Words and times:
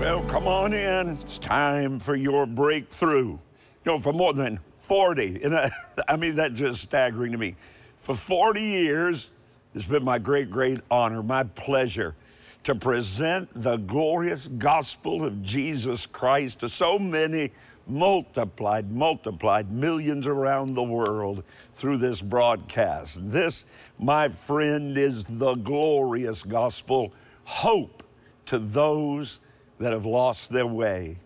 Well, 0.00 0.22
come 0.22 0.48
on 0.48 0.72
in. 0.72 1.10
It's 1.20 1.36
time 1.36 1.98
for 1.98 2.16
your 2.16 2.46
breakthrough. 2.46 3.32
You 3.32 3.38
know, 3.84 4.00
for 4.00 4.14
more 4.14 4.32
than 4.32 4.58
40, 4.78 5.40
and 5.44 5.54
I, 5.54 5.70
I 6.08 6.16
mean, 6.16 6.36
that's 6.36 6.58
just 6.58 6.80
staggering 6.80 7.32
to 7.32 7.38
me. 7.38 7.54
For 7.98 8.16
40 8.16 8.62
years, 8.62 9.30
it's 9.74 9.84
been 9.84 10.02
my 10.02 10.18
great, 10.18 10.50
great 10.50 10.80
honor, 10.90 11.22
my 11.22 11.42
pleasure 11.44 12.14
to 12.62 12.74
present 12.74 13.50
the 13.52 13.76
glorious 13.76 14.48
gospel 14.48 15.22
of 15.22 15.42
Jesus 15.42 16.06
Christ 16.06 16.60
to 16.60 16.70
so 16.70 16.98
many 16.98 17.52
multiplied, 17.86 18.90
multiplied 18.90 19.70
millions 19.70 20.26
around 20.26 20.76
the 20.76 20.82
world 20.82 21.44
through 21.74 21.98
this 21.98 22.22
broadcast. 22.22 23.20
This, 23.30 23.66
my 23.98 24.30
friend, 24.30 24.96
is 24.96 25.24
the 25.24 25.56
glorious 25.56 26.42
gospel, 26.42 27.12
hope 27.44 28.02
to 28.46 28.58
those 28.58 29.40
that 29.80 29.92
have 29.92 30.06
lost 30.06 30.50
their 30.50 30.66
way. 30.66 31.16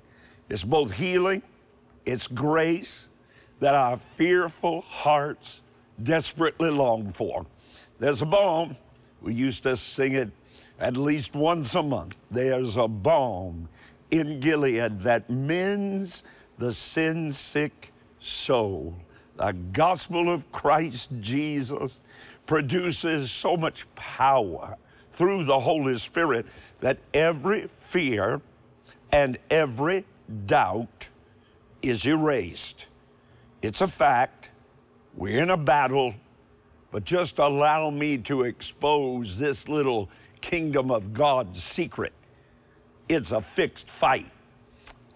It's 0.49 0.65
both 0.65 0.93
healing, 0.93 1.43
it's 2.07 2.27
grace 2.27 3.09
that 3.61 3.75
our 3.75 3.99
fearful 3.99 4.83
hearts 4.83 5.61
desperately 6.03 6.71
long 6.71 7.13
for. 7.13 7.47
There's 7.99 8.23
a 8.23 8.27
balm, 8.27 8.77
we 9.21 9.35
used 9.35 9.65
to 9.65 9.77
sing 9.77 10.15
it 10.15 10.31
at 10.79 10.97
least 10.97 11.35
once 11.35 11.75
a 11.75 11.83
month. 11.83 12.17
There's 12.31 12.77
a 12.77 12.89
balm 12.89 13.69
in 14.11 14.41
Gilead 14.41 15.01
that 15.01 15.29
mends 15.29 16.23
the 16.59 16.73
sin 16.73 17.33
sick 17.33 17.93
soul. 18.19 18.95
The 19.37 19.53
gospel 19.73 20.29
of 20.31 20.51
Christ 20.53 21.11
Jesus 21.21 22.01
produces 22.47 23.31
so 23.31 23.57
much 23.57 23.93
power 23.95 24.77
through 25.15 25.45
the 25.45 25.61
Holy 25.61 25.97
Spirit 25.97 26.45
that 26.81 26.99
every 27.15 27.69
fear 27.79 28.41
and 29.13 29.39
every 29.49 30.05
doubt 30.47 31.09
is 31.83 32.05
erased. 32.05 32.89
It's 33.63 33.81
a 33.81 33.87
fact. 33.87 34.51
We're 35.15 35.41
in 35.41 35.51
a 35.51 35.57
battle, 35.57 36.15
but 36.91 37.05
just 37.05 37.39
allow 37.39 37.91
me 37.91 38.19
to 38.19 38.43
expose 38.43 39.39
this 39.39 39.69
little 39.69 40.11
kingdom 40.41 40.91
of 40.91 41.15
God 41.15 41.57
secret. 41.57 42.13
It's 43.09 43.31
a 43.31 43.41
fixed 43.41 43.89
fight. 43.89 44.31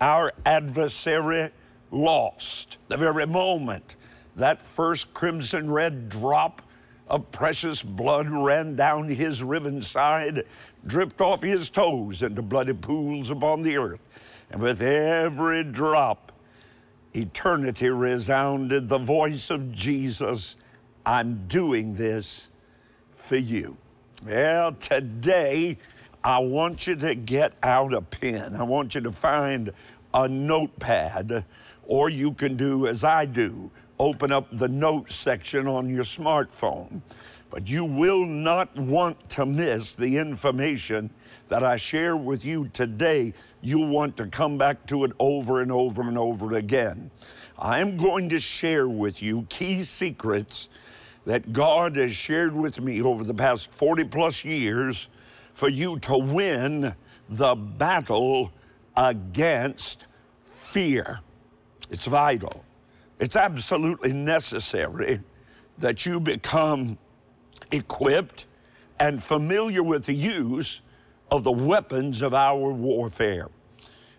Our 0.01 0.33
adversary 0.47 1.51
lost 1.91 2.79
the 2.87 2.97
very 2.97 3.27
moment 3.27 3.97
that 4.37 4.65
first 4.65 5.13
crimson 5.13 5.69
red 5.69 6.09
drop 6.09 6.63
of 7.09 7.31
precious 7.33 7.83
blood 7.83 8.29
ran 8.29 8.77
down 8.77 9.09
his 9.09 9.43
riven 9.43 9.83
side, 9.83 10.45
dripped 10.87 11.21
off 11.21 11.43
his 11.43 11.71
toes 11.71 12.23
into 12.23 12.43
bloody 12.43 12.75
pools 12.75 13.31
upon 13.31 13.63
the 13.63 13.77
earth. 13.77 14.07
And 14.51 14.61
with 14.61 14.83
every 14.83 15.65
drop, 15.65 16.33
eternity 17.15 17.89
resounded 17.89 18.89
the 18.89 18.99
voice 18.99 19.51
of 19.51 19.73
Jesus 19.73 20.57
I'm 21.09 21.47
doing 21.47 21.95
this 21.95 22.51
for 23.15 23.37
you. 23.37 23.79
Well, 24.27 24.75
today, 24.75 25.79
I 26.23 26.39
want 26.41 26.87
you 26.87 26.97
to 26.97 27.15
get 27.15 27.55
out 27.63 27.95
a 27.95 28.03
pen. 28.03 28.55
I 28.55 28.63
want 28.65 28.95
you 28.95 29.01
to 29.01 29.11
find 29.11 29.73
a 30.13 30.29
notepad, 30.29 31.47
or 31.87 32.11
you 32.11 32.35
can 32.35 32.59
do 32.59 32.87
as 32.87 33.05
I 33.05 33.25
do 33.25 33.71
open 33.99 34.33
up 34.33 34.47
the 34.53 34.69
notes 34.69 35.15
section 35.15 35.67
on 35.67 35.89
your 35.89 36.05
smartphone. 36.05 37.03
But 37.51 37.69
you 37.69 37.85
will 37.85 38.27
not 38.27 38.77
want 38.77 39.29
to 39.31 39.47
miss 39.47 39.95
the 39.95 40.19
information 40.19 41.11
that 41.49 41.63
I 41.63 41.77
share 41.77 42.17
with 42.17 42.45
you 42.45 42.69
today. 42.69 43.33
You'll 43.63 43.89
want 43.89 44.17
to 44.19 44.27
come 44.27 44.59
back 44.59 44.87
to 44.87 45.05
it 45.05 45.13
over 45.19 45.63
and 45.63 45.73
over 45.73 46.03
and 46.03 46.19
over 46.19 46.55
again. 46.55 47.11
I 47.59 47.81
am 47.81 47.97
going 47.97 48.29
to 48.29 48.39
share 48.39 48.89
with 48.89 49.23
you 49.23 49.47
key 49.49 49.83
secrets 49.83 50.69
that 51.25 51.53
God 51.53 51.97
has 51.97 52.15
shared 52.15 52.55
with 52.55 52.81
me 52.81 53.03
over 53.03 53.25
the 53.25 53.35
past 53.35 53.71
40 53.73 54.05
plus 54.05 54.45
years 54.45 55.09
for 55.53 55.69
you 55.69 55.99
to 56.01 56.17
win 56.17 56.95
the 57.29 57.55
battle 57.55 58.53
against 58.97 60.07
fear. 60.45 61.21
It's 61.91 62.07
vital. 62.07 62.65
It's 63.19 63.37
absolutely 63.37 64.13
necessary 64.13 65.21
that 65.79 66.07
you 66.07 66.21
become 66.21 66.99
equipped 67.73 68.47
and 69.01 69.23
familiar 69.23 69.83
with 69.83 70.07
the 70.07 70.15
use 70.15 70.83
of 71.31 71.45
the 71.45 71.53
weapons 71.53 72.23
of 72.23 72.35
our 72.35 72.73
warfare. 72.73 73.49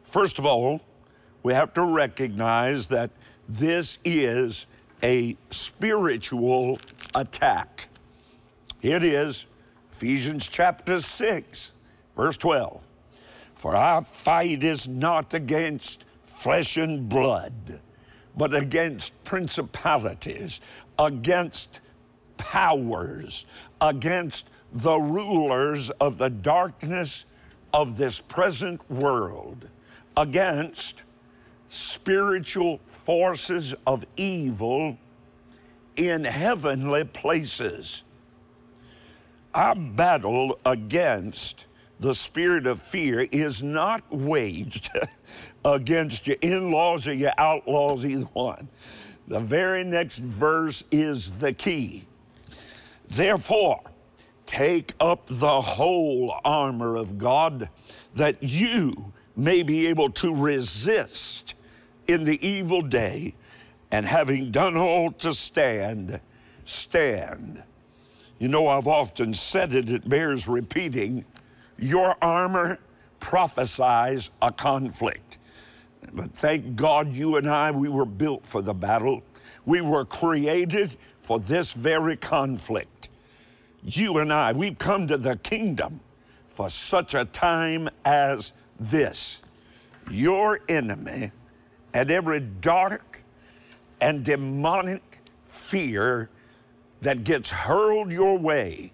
First 0.03 0.39
of 0.39 0.45
all, 0.45 0.81
we 1.43 1.53
have 1.53 1.73
to 1.75 1.83
recognize 1.83 2.87
that 2.87 3.11
this 3.47 3.99
is 4.03 4.67
a 5.01 5.37
spiritual 5.49 6.79
attack. 7.15 7.87
It 8.81 9.03
is 9.03 9.47
Ephesians 9.91 10.47
chapter 10.47 11.01
6, 11.01 11.73
verse 12.15 12.37
12. 12.37 12.85
For 13.55 13.75
our 13.75 14.03
fight 14.03 14.63
is 14.63 14.87
not 14.87 15.33
against 15.33 16.05
flesh 16.23 16.77
and 16.77 17.09
blood, 17.09 17.81
but 18.35 18.53
against 18.53 19.23
principalities, 19.23 20.61
against 20.97 21.81
powers, 22.37 23.45
against 23.81 24.49
the 24.71 24.97
rulers 24.97 25.89
of 25.91 26.17
the 26.17 26.29
darkness 26.29 27.25
of 27.73 27.97
this 27.97 28.19
present 28.19 28.89
world, 28.89 29.69
against 30.15 31.03
spiritual 31.67 32.79
forces 32.87 33.75
of 33.85 34.05
evil 34.17 34.97
in 35.95 36.23
heavenly 36.23 37.03
places. 37.03 38.03
Our 39.53 39.75
battle 39.75 40.59
against 40.65 41.65
the 41.99 42.15
spirit 42.15 42.65
of 42.65 42.81
fear 42.81 43.27
is 43.31 43.61
not 43.61 44.03
waged 44.09 44.89
against 45.65 46.27
your 46.27 46.37
in 46.41 46.71
laws 46.71 47.07
or 47.07 47.13
your 47.13 47.33
outlaws, 47.37 48.05
either 48.05 48.25
one. 48.33 48.67
The 49.27 49.39
very 49.39 49.83
next 49.83 50.17
verse 50.17 50.83
is 50.91 51.37
the 51.39 51.53
key. 51.53 52.05
Therefore, 53.07 53.81
take 54.45 54.93
up 54.99 55.27
the 55.27 55.61
whole 55.61 56.39
armor 56.43 56.95
of 56.95 57.17
God 57.17 57.69
that 58.15 58.41
you 58.41 59.13
may 59.35 59.63
be 59.63 59.87
able 59.87 60.09
to 60.09 60.33
resist 60.35 61.55
in 62.07 62.23
the 62.23 62.45
evil 62.45 62.81
day, 62.81 63.35
and 63.91 64.05
having 64.05 64.51
done 64.51 64.75
all 64.75 65.11
to 65.11 65.33
stand, 65.33 66.19
stand. 66.65 67.63
You 68.39 68.47
know, 68.47 68.67
I've 68.67 68.87
often 68.87 69.33
said 69.33 69.73
it, 69.73 69.89
it 69.89 70.07
bears 70.07 70.47
repeating. 70.47 71.25
Your 71.77 72.15
armor 72.21 72.79
prophesies 73.19 74.31
a 74.41 74.51
conflict. 74.51 75.38
But 76.13 76.33
thank 76.33 76.75
God 76.75 77.11
you 77.11 77.35
and 77.37 77.47
I, 77.47 77.71
we 77.71 77.89
were 77.89 78.05
built 78.05 78.45
for 78.45 78.61
the 78.61 78.73
battle. 78.73 79.23
We 79.65 79.81
were 79.81 80.05
created 80.05 80.95
for 81.19 81.39
this 81.39 81.73
very 81.73 82.17
conflict. 82.17 83.09
You 83.83 84.17
and 84.17 84.33
I, 84.33 84.53
we've 84.53 84.77
come 84.77 85.07
to 85.07 85.17
the 85.17 85.37
kingdom 85.37 85.99
for 86.49 86.69
such 86.69 87.13
a 87.13 87.25
time 87.25 87.89
as 88.03 88.53
this. 88.79 89.41
Your 90.09 90.59
enemy 90.67 91.31
and 91.93 92.11
every 92.11 92.39
dark 92.39 93.23
and 94.01 94.23
demonic 94.23 95.21
fear 95.45 96.29
that 97.01 97.23
gets 97.23 97.49
hurled 97.49 98.11
your 98.11 98.37
way 98.37 98.91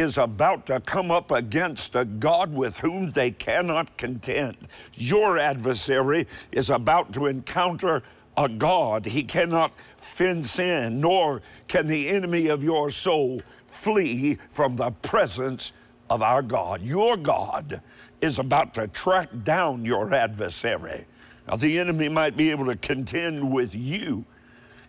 is 0.00 0.18
about 0.18 0.66
to 0.66 0.80
come 0.80 1.10
up 1.10 1.30
against 1.30 1.94
a 1.94 2.04
God 2.04 2.52
with 2.52 2.78
whom 2.78 3.10
they 3.10 3.30
cannot 3.30 3.96
contend. 3.96 4.56
Your 4.94 5.38
adversary 5.38 6.26
is 6.50 6.70
about 6.70 7.12
to 7.12 7.26
encounter 7.26 8.02
a 8.36 8.48
God 8.48 9.06
he 9.06 9.22
cannot 9.22 9.72
fence 9.98 10.58
in, 10.58 11.00
nor 11.00 11.42
can 11.68 11.86
the 11.86 12.08
enemy 12.08 12.48
of 12.48 12.64
your 12.64 12.90
soul 12.90 13.40
flee 13.66 14.38
from 14.50 14.76
the 14.76 14.90
presence 14.90 15.72
of 16.08 16.22
our 16.22 16.42
God. 16.42 16.82
Your 16.82 17.16
God 17.16 17.82
is 18.20 18.38
about 18.38 18.74
to 18.74 18.88
track 18.88 19.28
down 19.44 19.84
your 19.84 20.12
adversary. 20.12 21.06
Now, 21.46 21.56
the 21.56 21.78
enemy 21.78 22.08
might 22.08 22.36
be 22.36 22.50
able 22.50 22.66
to 22.66 22.76
contend 22.76 23.52
with 23.52 23.74
you. 23.74 24.24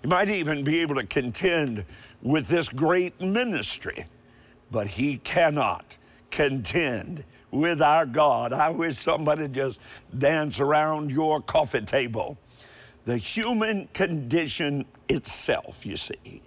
He 0.01 0.07
might 0.07 0.29
even 0.29 0.63
be 0.63 0.79
able 0.79 0.95
to 0.95 1.05
contend 1.05 1.85
with 2.21 2.47
this 2.47 2.69
great 2.69 3.19
ministry 3.21 4.05
but 4.71 4.87
he 4.87 5.17
cannot 5.17 5.97
contend 6.31 7.25
with 7.51 7.81
our 7.81 8.05
God. 8.05 8.53
I 8.53 8.69
wish 8.69 8.97
somebody 8.97 9.47
just 9.49 9.79
dance 10.17 10.59
around 10.59 11.11
your 11.11 11.41
coffee 11.41 11.81
table. 11.81 12.37
The 13.05 13.17
human 13.17 13.87
condition 13.93 14.85
itself, 15.09 15.85
you 15.85 15.97
see, 15.97 16.41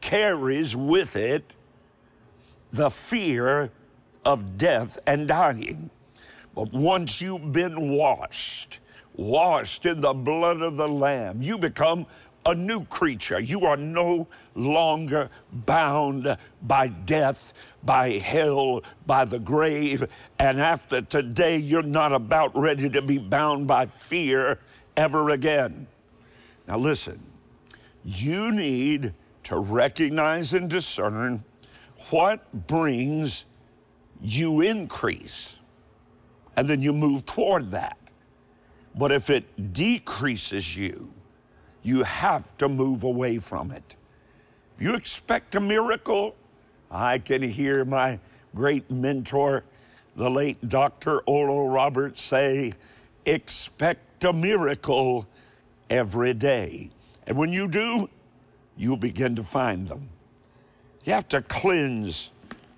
carries 0.00 0.74
with 0.74 1.16
it 1.16 1.54
the 2.72 2.90
fear 2.90 3.70
of 4.24 4.56
death 4.56 4.98
and 5.06 5.28
dying. 5.28 5.90
But 6.54 6.72
once 6.72 7.20
you've 7.20 7.52
been 7.52 7.90
washed, 7.90 8.80
washed 9.14 9.86
in 9.86 10.00
the 10.00 10.14
blood 10.14 10.62
of 10.62 10.76
the 10.76 10.88
Lamb, 10.88 11.42
you 11.42 11.58
become 11.58 12.06
a 12.46 12.54
new 12.54 12.84
creature. 12.86 13.38
You 13.40 13.66
are 13.66 13.76
no 13.76 14.26
longer 14.54 15.28
bound 15.52 16.36
by 16.62 16.88
death, 16.88 17.52
by 17.82 18.12
hell, 18.12 18.82
by 19.06 19.24
the 19.24 19.38
grave. 19.38 20.06
And 20.38 20.60
after 20.60 21.02
today, 21.02 21.56
you're 21.56 21.82
not 21.82 22.12
about 22.12 22.56
ready 22.56 22.88
to 22.90 23.02
be 23.02 23.18
bound 23.18 23.66
by 23.66 23.86
fear 23.86 24.58
ever 24.96 25.30
again. 25.30 25.86
Now, 26.66 26.78
listen, 26.78 27.20
you 28.04 28.52
need 28.52 29.14
to 29.44 29.58
recognize 29.58 30.54
and 30.54 30.68
discern 30.68 31.44
what 32.10 32.66
brings 32.66 33.46
you 34.22 34.60
increase, 34.60 35.60
and 36.56 36.68
then 36.68 36.82
you 36.82 36.92
move 36.92 37.24
toward 37.24 37.70
that. 37.70 37.96
But 38.94 39.12
if 39.12 39.30
it 39.30 39.72
decreases 39.72 40.76
you, 40.76 41.12
you 41.82 42.02
have 42.02 42.56
to 42.58 42.68
move 42.68 43.04
away 43.04 43.38
from 43.38 43.70
it. 43.70 43.96
If 44.76 44.82
you 44.82 44.94
expect 44.94 45.54
a 45.54 45.60
miracle, 45.60 46.34
I 46.90 47.18
can 47.18 47.42
hear 47.42 47.84
my 47.84 48.18
great 48.54 48.90
mentor, 48.90 49.64
the 50.16 50.30
late 50.30 50.68
Dr. 50.68 51.20
Oral 51.20 51.68
Roberts, 51.68 52.22
say, 52.22 52.74
expect 53.24 54.24
a 54.24 54.32
miracle 54.32 55.26
every 55.88 56.34
day. 56.34 56.90
And 57.26 57.36
when 57.36 57.52
you 57.52 57.68
do, 57.68 58.08
you'll 58.76 58.96
begin 58.96 59.36
to 59.36 59.44
find 59.44 59.88
them. 59.88 60.08
You 61.04 61.12
have 61.12 61.28
to 61.28 61.42
cleanse 61.42 62.32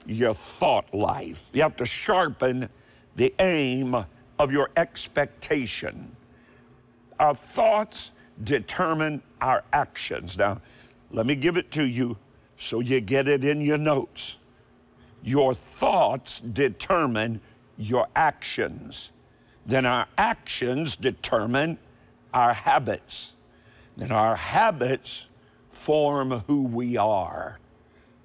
your 0.06 0.34
thought 0.34 0.92
life, 0.92 1.48
you 1.52 1.62
have 1.62 1.76
to 1.76 1.86
sharpen 1.86 2.68
the 3.14 3.32
aim 3.38 4.04
of 4.38 4.50
your 4.50 4.70
expectation. 4.76 6.16
Our 7.20 7.34
thoughts 7.34 8.12
determine 8.42 9.22
our 9.40 9.64
actions. 9.72 10.38
Now, 10.38 10.60
let 11.10 11.26
me 11.26 11.34
give 11.34 11.56
it 11.56 11.70
to 11.72 11.84
you 11.84 12.16
so 12.56 12.80
you 12.80 13.00
get 13.00 13.28
it 13.28 13.44
in 13.44 13.60
your 13.60 13.78
notes. 13.78 14.38
Your 15.22 15.54
thoughts 15.54 16.40
determine 16.40 17.40
your 17.76 18.08
actions. 18.16 19.12
Then 19.66 19.86
our 19.86 20.06
actions 20.18 20.96
determine 20.96 21.78
our 22.32 22.54
habits. 22.54 23.36
Then 23.96 24.10
our 24.10 24.36
habits 24.36 25.28
form 25.70 26.42
who 26.46 26.62
we 26.62 26.96
are. 26.96 27.58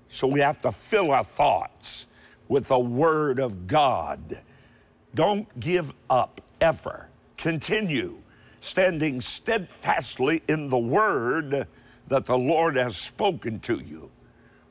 So 0.07 0.27
we 0.27 0.39
have 0.39 0.61
to 0.61 0.71
fill 0.71 1.11
our 1.11 1.23
thoughts 1.23 2.07
with 2.47 2.69
the 2.69 2.79
Word 2.79 3.39
of 3.39 3.67
God. 3.67 4.41
Don't 5.13 5.59
give 5.59 5.93
up 6.09 6.41
ever. 6.61 7.09
Continue 7.37 8.21
standing 8.67 9.21
steadfastly 9.21 10.43
in 10.47 10.69
the 10.69 10.77
word 10.77 11.67
that 12.07 12.25
the 12.25 12.37
Lord 12.37 12.75
has 12.75 12.97
spoken 12.97 13.59
to 13.61 13.75
you. 13.75 14.11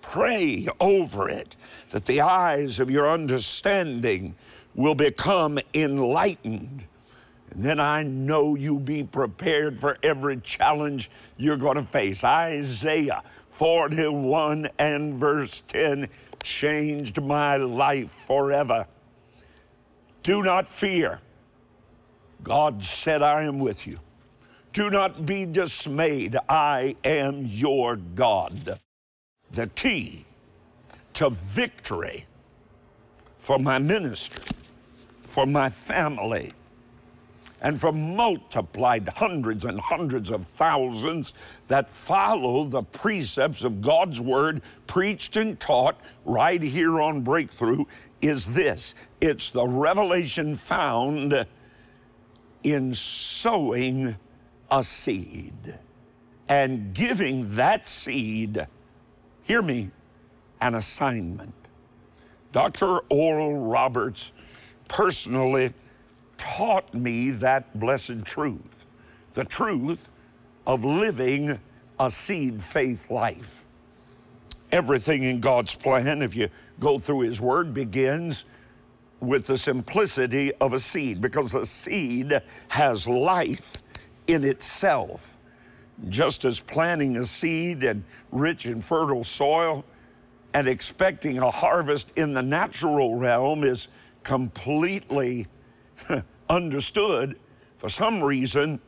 Pray 0.02 0.68
over 0.78 1.28
it 1.28 1.56
that 1.90 2.04
the 2.04 2.20
eyes 2.20 2.78
of 2.78 2.90
your 2.90 3.10
understanding 3.10 4.36
will 4.74 4.94
become 4.94 5.58
enlightened. 5.74 6.84
And 7.50 7.64
then 7.64 7.80
I 7.80 8.02
know 8.02 8.54
you'll 8.54 8.78
be 8.78 9.02
prepared 9.02 9.78
for 9.78 9.98
every 10.02 10.36
challenge 10.38 11.10
you're 11.36 11.56
going 11.56 11.76
to 11.76 11.82
face. 11.82 12.22
Isaiah 12.22 13.22
41 13.50 14.68
and 14.78 15.14
verse 15.14 15.62
10 15.68 16.08
changed 16.42 17.20
my 17.22 17.56
life 17.56 18.10
forever. 18.10 18.86
Do 20.22 20.42
not 20.42 20.68
fear. 20.68 21.20
God 22.42 22.82
said, 22.82 23.22
I 23.22 23.42
am 23.42 23.58
with 23.58 23.86
you. 23.86 24.00
Do 24.72 24.90
not 24.90 25.24
be 25.24 25.46
dismayed. 25.46 26.36
I 26.48 26.96
am 27.02 27.44
your 27.46 27.96
God. 27.96 28.78
The 29.50 29.68
key 29.68 30.26
to 31.14 31.30
victory 31.30 32.26
for 33.38 33.58
my 33.58 33.78
ministry, 33.78 34.44
for 35.22 35.46
my 35.46 35.70
family, 35.70 36.52
and 37.62 37.80
for 37.80 37.90
multiplied 37.90 39.08
hundreds 39.08 39.64
and 39.64 39.80
hundreds 39.80 40.30
of 40.30 40.46
thousands 40.46 41.32
that 41.68 41.88
follow 41.88 42.64
the 42.64 42.82
precepts 42.82 43.64
of 43.64 43.80
God's 43.80 44.20
Word 44.20 44.62
preached 44.86 45.36
and 45.36 45.58
taught 45.58 45.98
right 46.24 46.62
here 46.62 47.00
on 47.00 47.22
Breakthrough 47.22 47.84
is 48.20 48.46
this 48.54 48.94
it's 49.20 49.50
the 49.50 49.66
revelation 49.66 50.54
found 50.54 51.46
in 52.66 52.92
sowing 52.92 54.16
a 54.72 54.82
seed 54.82 55.78
and 56.48 56.92
giving 56.92 57.54
that 57.54 57.86
seed, 57.86 58.66
hear 59.44 59.62
me, 59.62 59.90
an 60.60 60.74
assignment. 60.74 61.54
Dr. 62.50 62.98
Oral 63.08 63.56
Roberts 63.56 64.32
personally 64.88 65.74
taught 66.38 66.92
me 66.92 67.30
that 67.30 67.78
blessed 67.78 68.24
truth 68.24 68.86
the 69.34 69.44
truth 69.44 70.08
of 70.66 70.82
living 70.82 71.60
a 72.00 72.10
seed 72.10 72.62
faith 72.62 73.10
life. 73.10 73.64
Everything 74.72 75.24
in 75.24 75.40
God's 75.40 75.74
plan, 75.74 76.22
if 76.22 76.34
you 76.34 76.48
go 76.80 76.98
through 76.98 77.20
His 77.20 77.38
Word, 77.38 77.74
begins 77.74 78.46
with 79.20 79.46
the 79.46 79.56
simplicity 79.56 80.52
of 80.60 80.72
a 80.72 80.80
seed 80.80 81.20
because 81.20 81.54
a 81.54 81.64
seed 81.64 82.40
has 82.68 83.08
life 83.08 83.82
in 84.26 84.44
itself. 84.44 85.36
Just 86.08 86.44
as 86.44 86.60
planting 86.60 87.16
a 87.16 87.24
seed 87.24 87.82
in 87.82 88.04
rich 88.30 88.66
and 88.66 88.84
fertile 88.84 89.24
soil 89.24 89.84
and 90.52 90.68
expecting 90.68 91.38
a 91.38 91.50
harvest 91.50 92.12
in 92.16 92.34
the 92.34 92.42
natural 92.42 93.14
realm 93.14 93.64
is 93.64 93.88
completely 94.22 95.46
understood, 96.50 97.38
for 97.78 97.88
some 97.88 98.22
reason, 98.22 98.80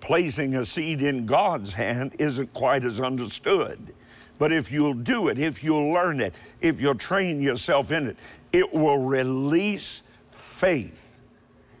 placing 0.00 0.56
a 0.56 0.64
seed 0.64 1.00
in 1.00 1.26
God's 1.26 1.72
hand 1.72 2.16
isn't 2.18 2.52
quite 2.52 2.84
as 2.84 3.00
understood. 3.00 3.94
But 4.42 4.50
if 4.50 4.72
you'll 4.72 4.94
do 4.94 5.28
it, 5.28 5.38
if 5.38 5.62
you'll 5.62 5.92
learn 5.92 6.20
it, 6.20 6.34
if 6.60 6.80
you'll 6.80 6.96
train 6.96 7.40
yourself 7.40 7.92
in 7.92 8.08
it, 8.08 8.16
it 8.52 8.74
will 8.74 8.98
release 8.98 10.02
faith. 10.32 11.20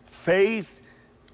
Faith, 0.06 0.80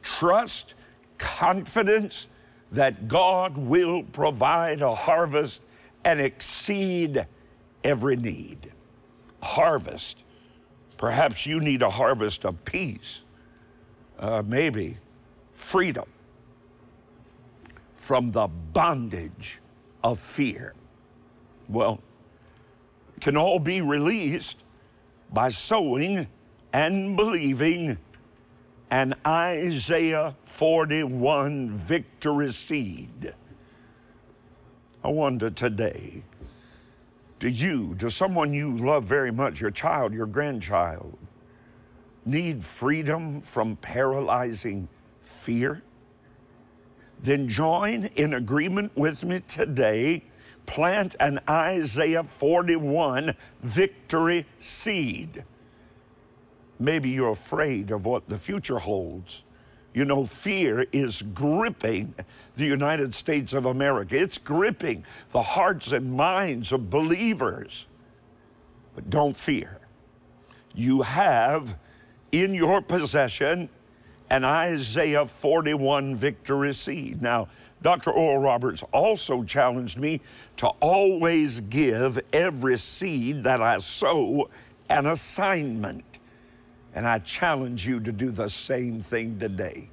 trust, 0.00 0.74
confidence 1.18 2.28
that 2.72 3.08
God 3.08 3.58
will 3.58 4.04
provide 4.04 4.80
a 4.80 4.94
harvest 4.94 5.60
and 6.02 6.18
exceed 6.18 7.26
every 7.84 8.16
need. 8.16 8.72
Harvest. 9.42 10.24
Perhaps 10.96 11.44
you 11.44 11.60
need 11.60 11.82
a 11.82 11.90
harvest 11.90 12.46
of 12.46 12.64
peace, 12.64 13.20
uh, 14.18 14.42
maybe 14.46 14.96
freedom 15.52 16.06
from 17.96 18.32
the 18.32 18.46
bondage 18.46 19.60
of 20.02 20.18
fear 20.18 20.72
well, 21.68 22.00
can 23.20 23.36
all 23.36 23.58
be 23.58 23.80
released 23.80 24.62
by 25.32 25.50
sowing 25.50 26.26
and 26.72 27.16
believing 27.16 27.98
an 28.90 29.14
Isaiah 29.26 30.34
41 30.42 31.70
victory 31.70 32.50
seed. 32.50 33.34
I 35.04 35.08
wonder 35.08 35.50
today, 35.50 36.22
do 37.38 37.48
you, 37.48 37.94
do 37.94 38.10
someone 38.10 38.52
you 38.52 38.76
love 38.76 39.04
very 39.04 39.30
much, 39.30 39.60
your 39.60 39.70
child, 39.70 40.12
your 40.12 40.26
grandchild, 40.26 41.16
need 42.24 42.64
freedom 42.64 43.40
from 43.40 43.76
paralyzing 43.76 44.88
fear? 45.22 45.82
Then 47.20 47.48
join 47.48 48.04
in 48.16 48.34
agreement 48.34 48.96
with 48.96 49.24
me 49.24 49.40
today 49.46 50.22
plant 50.68 51.16
an 51.18 51.40
Isaiah 51.48 52.22
41 52.22 53.34
victory 53.62 54.46
seed. 54.58 55.44
Maybe 56.78 57.08
you're 57.08 57.32
afraid 57.32 57.90
of 57.90 58.04
what 58.04 58.28
the 58.28 58.36
future 58.36 58.78
holds. 58.78 59.44
You 59.94 60.04
know, 60.04 60.26
fear 60.26 60.86
is 60.92 61.22
gripping 61.22 62.14
the 62.54 62.66
United 62.66 63.14
States 63.14 63.52
of 63.54 63.64
America. 63.66 64.16
It's 64.16 64.38
gripping 64.38 65.04
the 65.30 65.42
hearts 65.42 65.90
and 65.90 66.12
minds 66.12 66.70
of 66.70 66.90
believers. 66.90 67.88
But 68.94 69.10
don't 69.10 69.36
fear. 69.36 69.80
You 70.74 71.02
have 71.02 71.78
in 72.30 72.52
your 72.54 72.82
possession 72.82 73.70
an 74.30 74.44
Isaiah 74.44 75.26
41 75.26 76.14
victory 76.14 76.74
seed. 76.74 77.22
Now, 77.22 77.48
Dr. 77.82 78.10
Oral 78.10 78.38
Roberts 78.42 78.82
also 78.92 79.42
challenged 79.42 79.98
me 79.98 80.20
to 80.56 80.68
always 80.80 81.60
give 81.62 82.18
every 82.32 82.76
seed 82.76 83.44
that 83.44 83.62
I 83.62 83.78
sow 83.78 84.50
an 84.88 85.06
assignment. 85.06 86.04
And 86.94 87.06
I 87.06 87.20
challenge 87.20 87.86
you 87.86 88.00
to 88.00 88.10
do 88.10 88.30
the 88.30 88.48
same 88.48 89.00
thing 89.00 89.38
today. 89.38 89.88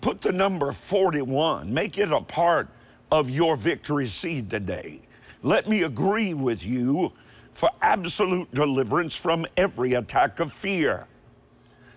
Put 0.00 0.22
the 0.22 0.32
number 0.32 0.72
41, 0.72 1.72
make 1.72 1.98
it 1.98 2.10
a 2.10 2.22
part 2.22 2.68
of 3.10 3.28
your 3.28 3.56
victory 3.56 4.06
seed 4.06 4.48
today. 4.48 5.02
Let 5.42 5.68
me 5.68 5.82
agree 5.82 6.32
with 6.32 6.64
you 6.64 7.12
for 7.52 7.70
absolute 7.82 8.52
deliverance 8.54 9.16
from 9.16 9.44
every 9.56 9.94
attack 9.94 10.40
of 10.40 10.52
fear. 10.52 11.06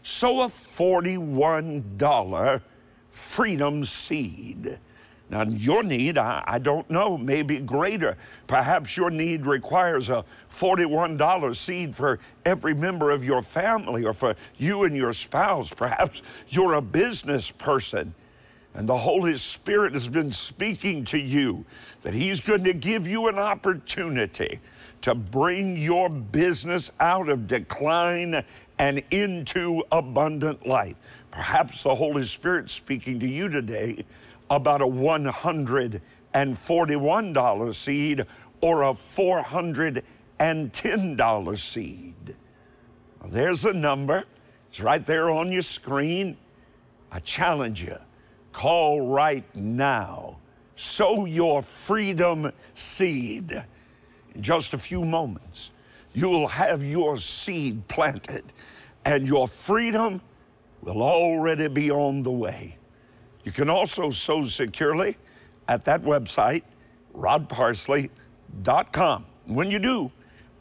Sow 0.03 0.41
a 0.41 0.47
$41 0.47 2.61
freedom 3.09 3.83
seed. 3.85 4.77
Now, 5.29 5.43
your 5.43 5.81
need, 5.81 6.17
I, 6.17 6.43
I, 6.45 6.59
don't 6.59 6.89
know, 6.89 7.17
may 7.17 7.41
be 7.41 7.59
greater. 7.59 8.17
Perhaps 8.45 8.97
your 8.97 9.09
need 9.09 9.45
requires 9.45 10.09
a 10.09 10.25
$41 10.51 11.55
seed 11.55 11.95
for 11.95 12.19
every 12.45 12.75
member 12.75 13.11
of 13.11 13.23
your 13.23 13.41
family 13.41 14.05
or 14.05 14.13
for 14.13 14.35
you 14.57 14.83
and 14.83 14.95
your 14.95 15.13
spouse. 15.13 15.73
Perhaps 15.73 16.21
you're 16.49 16.73
a 16.73 16.81
business 16.81 17.49
person 17.49 18.13
and 18.73 18.89
the 18.89 18.97
Holy 18.97 19.37
Spirit 19.37 19.93
has 19.93 20.07
been 20.07 20.31
speaking 20.31 21.03
to 21.05 21.19
you 21.19 21.63
that 22.01 22.13
He's 22.13 22.41
going 22.41 22.63
to 22.63 22.73
give 22.73 23.07
you 23.07 23.27
an 23.27 23.37
opportunity 23.37 24.59
to 25.01 25.13
bring 25.13 25.77
your 25.77 26.09
business 26.09 26.89
out 26.99 27.29
of 27.29 27.45
decline 27.45 28.43
and 28.79 29.03
into 29.11 29.83
abundant 29.91 30.65
life. 30.65 30.95
Perhaps 31.29 31.83
the 31.83 31.93
Holy 31.93 32.23
Spirit 32.23 32.67
speaking 32.69 33.19
to 33.19 33.27
you 33.27 33.49
today 33.49 34.05
about 34.49 34.81
a 34.81 34.85
$141 34.85 37.75
seed 37.75 38.25
or 38.61 38.83
a 38.83 38.93
$410 38.93 41.57
seed. 41.57 42.35
Well, 43.19 43.29
there's 43.29 43.65
a 43.65 43.73
number. 43.73 44.23
It's 44.69 44.79
right 44.79 45.05
there 45.05 45.29
on 45.29 45.51
your 45.51 45.61
screen. 45.61 46.37
I 47.11 47.19
challenge 47.19 47.83
you 47.83 47.97
Call 48.53 49.01
right 49.01 49.43
now. 49.53 50.37
Sow 50.75 51.25
your 51.25 51.61
freedom 51.61 52.51
seed. 52.73 53.63
In 54.33 54.41
just 54.41 54.73
a 54.73 54.77
few 54.77 55.03
moments, 55.03 55.71
you'll 56.13 56.47
have 56.47 56.83
your 56.83 57.17
seed 57.17 57.87
planted, 57.87 58.43
and 59.05 59.27
your 59.27 59.47
freedom 59.47 60.21
will 60.81 61.03
already 61.03 61.67
be 61.67 61.91
on 61.91 62.21
the 62.21 62.31
way. 62.31 62.77
You 63.43 63.51
can 63.51 63.69
also 63.69 64.09
sow 64.09 64.45
securely 64.45 65.17
at 65.67 65.85
that 65.85 66.01
website, 66.01 66.63
rodparsley.com. 67.15 69.25
When 69.45 69.69
you 69.69 69.79
do, 69.79 70.11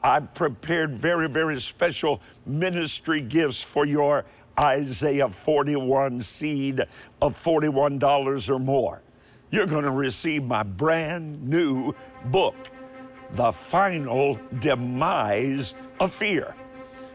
I've 0.02 0.34
prepared 0.34 0.96
very, 0.96 1.28
very 1.28 1.60
special 1.60 2.20
ministry 2.44 3.20
gifts 3.20 3.62
for 3.62 3.86
your 3.86 4.24
Isaiah 4.58 5.28
41 5.28 6.20
seed 6.20 6.82
of 7.20 7.36
$41 7.36 8.50
or 8.50 8.58
more. 8.58 9.02
You're 9.50 9.66
going 9.66 9.84
to 9.84 9.90
receive 9.90 10.44
my 10.44 10.62
brand 10.62 11.46
new 11.46 11.94
book, 12.26 12.56
The 13.32 13.52
Final 13.52 14.38
Demise 14.58 15.74
of 16.00 16.14
Fear. 16.14 16.54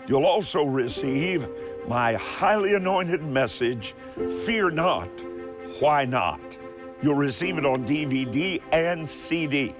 You'll 0.07 0.25
also 0.25 0.63
receive 0.65 1.47
my 1.87 2.13
highly 2.13 2.75
anointed 2.75 3.23
message, 3.23 3.95
Fear 4.45 4.71
Not, 4.71 5.09
Why 5.79 6.05
Not? 6.05 6.57
You'll 7.01 7.15
receive 7.15 7.57
it 7.57 7.65
on 7.65 7.85
DVD 7.85 8.61
and 8.71 9.09
CD. 9.09 9.75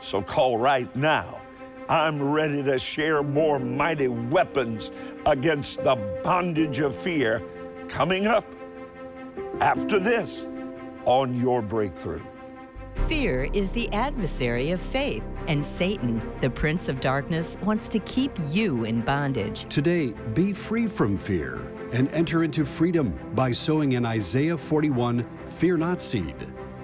So 0.00 0.22
call 0.22 0.58
right 0.58 0.94
now 0.96 1.40
I'm 1.88 2.22
ready 2.22 2.62
to 2.62 2.78
share 2.78 3.22
more 3.22 3.58
mighty 3.58 4.08
weapons 4.08 4.90
against 5.26 5.82
the 5.82 5.96
bondage 6.22 6.78
of 6.78 6.94
fear 6.94 7.42
coming 7.88 8.26
up 8.26 8.46
after 9.60 9.98
this 9.98 10.46
on 11.04 11.38
your 11.38 11.60
breakthrough. 11.60 12.22
Fear 13.06 13.50
is 13.52 13.70
the 13.70 13.92
adversary 13.92 14.70
of 14.70 14.80
faith, 14.80 15.22
and 15.46 15.62
Satan, 15.62 16.22
the 16.40 16.48
prince 16.48 16.88
of 16.88 17.00
darkness, 17.00 17.58
wants 17.62 17.88
to 17.90 17.98
keep 18.00 18.32
you 18.50 18.84
in 18.84 19.02
bondage. 19.02 19.66
Today, 19.68 20.14
be 20.32 20.54
free 20.54 20.86
from 20.86 21.18
fear 21.18 21.60
and 21.92 22.08
enter 22.14 22.44
into 22.44 22.64
freedom 22.64 23.18
by 23.34 23.52
sowing 23.52 23.94
an 23.94 24.06
Isaiah 24.06 24.56
41 24.56 25.26
Fear 25.58 25.76
Not 25.76 26.00
seed. 26.00 26.34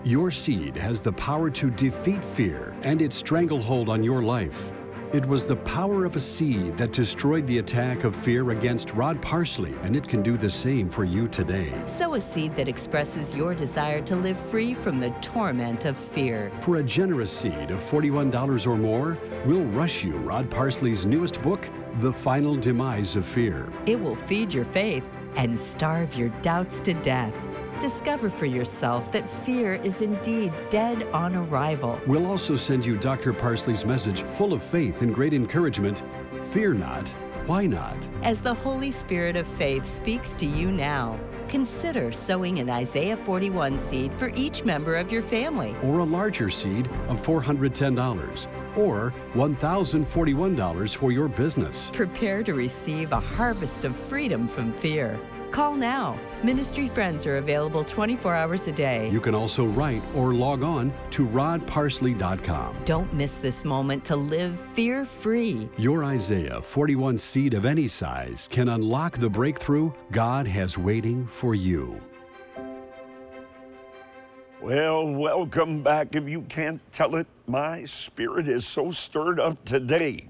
Your 0.04 0.30
seed 0.30 0.76
has 0.76 1.00
the 1.00 1.12
power 1.12 1.48
to 1.50 1.70
defeat 1.70 2.24
fear 2.24 2.74
and 2.82 3.00
its 3.00 3.16
stranglehold 3.16 3.88
on 3.88 4.02
your 4.02 4.22
life. 4.22 4.72
It 5.12 5.26
was 5.26 5.44
the 5.44 5.56
power 5.56 6.04
of 6.04 6.14
a 6.14 6.20
seed 6.20 6.76
that 6.76 6.92
destroyed 6.92 7.44
the 7.48 7.58
attack 7.58 8.04
of 8.04 8.14
fear 8.14 8.50
against 8.50 8.94
Rod 8.94 9.20
Parsley, 9.20 9.74
and 9.82 9.96
it 9.96 10.06
can 10.06 10.22
do 10.22 10.36
the 10.36 10.48
same 10.48 10.88
for 10.88 11.02
you 11.02 11.26
today. 11.26 11.74
Sow 11.86 12.14
a 12.14 12.20
seed 12.20 12.54
that 12.54 12.68
expresses 12.68 13.34
your 13.34 13.52
desire 13.52 14.00
to 14.02 14.14
live 14.14 14.38
free 14.38 14.72
from 14.72 15.00
the 15.00 15.10
torment 15.20 15.84
of 15.84 15.96
fear. 15.96 16.52
For 16.60 16.76
a 16.76 16.82
generous 16.84 17.36
seed 17.36 17.72
of 17.72 17.80
$41 17.80 18.68
or 18.68 18.76
more, 18.76 19.18
we'll 19.44 19.64
rush 19.64 20.04
you 20.04 20.12
Rod 20.18 20.48
Parsley's 20.48 21.04
newest 21.04 21.42
book, 21.42 21.68
The 21.98 22.12
Final 22.12 22.54
Demise 22.54 23.16
of 23.16 23.26
Fear. 23.26 23.68
It 23.86 24.00
will 24.00 24.14
feed 24.14 24.54
your 24.54 24.64
faith 24.64 25.08
and 25.34 25.58
starve 25.58 26.14
your 26.14 26.28
doubts 26.42 26.78
to 26.80 26.94
death. 26.94 27.34
Discover 27.80 28.28
for 28.28 28.46
yourself 28.46 29.10
that 29.12 29.28
fear 29.28 29.74
is 29.74 30.02
indeed 30.02 30.52
dead 30.68 31.04
on 31.14 31.34
arrival. 31.34 31.98
We'll 32.06 32.26
also 32.26 32.54
send 32.54 32.84
you 32.84 32.98
Dr. 32.98 33.32
Parsley's 33.32 33.86
message 33.86 34.22
full 34.22 34.52
of 34.52 34.62
faith 34.62 35.00
and 35.00 35.14
great 35.14 35.32
encouragement 35.32 36.02
Fear 36.52 36.74
not. 36.74 37.08
Why 37.46 37.64
not? 37.64 37.96
As 38.22 38.40
the 38.40 38.52
Holy 38.52 38.90
Spirit 38.90 39.36
of 39.36 39.46
faith 39.46 39.86
speaks 39.86 40.34
to 40.34 40.46
you 40.46 40.72
now, 40.72 41.18
consider 41.48 42.10
sowing 42.10 42.58
an 42.58 42.68
Isaiah 42.68 43.16
41 43.16 43.78
seed 43.78 44.12
for 44.14 44.30
each 44.34 44.64
member 44.64 44.96
of 44.96 45.12
your 45.12 45.22
family. 45.22 45.76
Or 45.84 46.00
a 46.00 46.04
larger 46.04 46.50
seed 46.50 46.86
of 47.08 47.20
$410 47.24 48.46
or 48.76 49.14
$1,041 49.34 50.96
for 50.96 51.12
your 51.12 51.28
business. 51.28 51.88
Prepare 51.92 52.42
to 52.42 52.54
receive 52.54 53.12
a 53.12 53.20
harvest 53.20 53.84
of 53.84 53.94
freedom 53.94 54.48
from 54.48 54.72
fear. 54.72 55.16
Call 55.50 55.74
now. 55.74 56.18
Ministry 56.42 56.88
friends 56.88 57.26
are 57.26 57.38
available 57.38 57.84
24 57.84 58.34
hours 58.34 58.66
a 58.66 58.72
day. 58.72 59.10
You 59.10 59.20
can 59.20 59.34
also 59.34 59.66
write 59.66 60.02
or 60.14 60.32
log 60.32 60.62
on 60.62 60.92
to 61.10 61.26
rodparsley.com. 61.26 62.76
Don't 62.84 63.12
miss 63.12 63.36
this 63.36 63.64
moment 63.64 64.04
to 64.04 64.16
live 64.16 64.58
fear 64.58 65.04
free. 65.04 65.68
Your 65.76 66.04
Isaiah 66.04 66.62
41 66.62 67.18
seed 67.18 67.54
of 67.54 67.66
any 67.66 67.88
size 67.88 68.48
can 68.50 68.68
unlock 68.70 69.18
the 69.18 69.28
breakthrough 69.28 69.92
God 70.12 70.46
has 70.46 70.78
waiting 70.78 71.26
for 71.26 71.54
you. 71.54 72.00
Well, 74.62 75.08
welcome 75.08 75.82
back. 75.82 76.14
If 76.14 76.28
you 76.28 76.42
can't 76.42 76.80
tell 76.92 77.16
it, 77.16 77.26
my 77.46 77.84
spirit 77.84 78.46
is 78.46 78.66
so 78.66 78.90
stirred 78.90 79.40
up 79.40 79.64
today. 79.64 80.28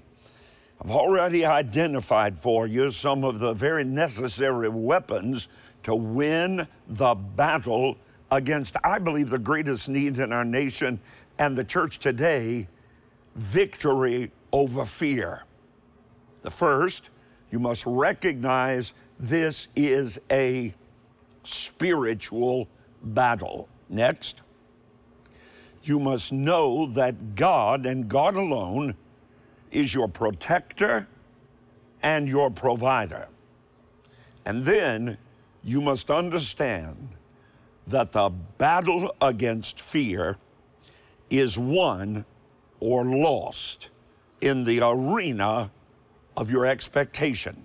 I've 0.82 0.92
already 0.92 1.44
identified 1.44 2.38
for 2.38 2.66
you 2.66 2.90
some 2.90 3.22
of 3.22 3.38
the 3.38 3.52
very 3.52 3.84
necessary 3.84 4.70
weapons 4.70 5.48
to 5.82 5.94
win 5.94 6.66
the 6.88 7.14
battle 7.14 7.98
against, 8.30 8.76
I 8.82 8.98
believe, 8.98 9.28
the 9.28 9.38
greatest 9.38 9.90
need 9.90 10.18
in 10.18 10.32
our 10.32 10.44
nation 10.44 10.98
and 11.38 11.54
the 11.54 11.64
church 11.64 11.98
today 11.98 12.66
victory 13.34 14.32
over 14.52 14.86
fear. 14.86 15.44
The 16.40 16.50
first, 16.50 17.10
you 17.50 17.58
must 17.58 17.84
recognize 17.84 18.94
this 19.18 19.68
is 19.76 20.18
a 20.30 20.74
spiritual 21.42 22.68
battle. 23.02 23.68
Next, 23.90 24.40
you 25.82 25.98
must 25.98 26.32
know 26.32 26.86
that 26.86 27.34
God 27.34 27.84
and 27.84 28.08
God 28.08 28.36
alone 28.36 28.94
is 29.70 29.94
your 29.94 30.08
protector 30.08 31.06
and 32.02 32.28
your 32.28 32.50
provider. 32.50 33.28
And 34.44 34.64
then 34.64 35.18
you 35.62 35.80
must 35.80 36.10
understand 36.10 37.10
that 37.86 38.12
the 38.12 38.30
battle 38.58 39.14
against 39.20 39.80
fear 39.80 40.36
is 41.28 41.58
won 41.58 42.24
or 42.80 43.04
lost 43.04 43.90
in 44.40 44.64
the 44.64 44.80
arena 44.82 45.70
of 46.36 46.50
your 46.50 46.64
expectation. 46.66 47.62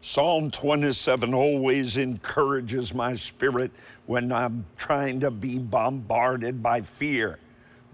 Psalm 0.00 0.50
27 0.50 1.34
always 1.34 1.96
encourages 1.96 2.94
my 2.94 3.14
spirit 3.14 3.70
when 4.06 4.30
I'm 4.30 4.66
trying 4.76 5.20
to 5.20 5.30
be 5.30 5.58
bombarded 5.58 6.62
by 6.62 6.80
fear. 6.80 7.38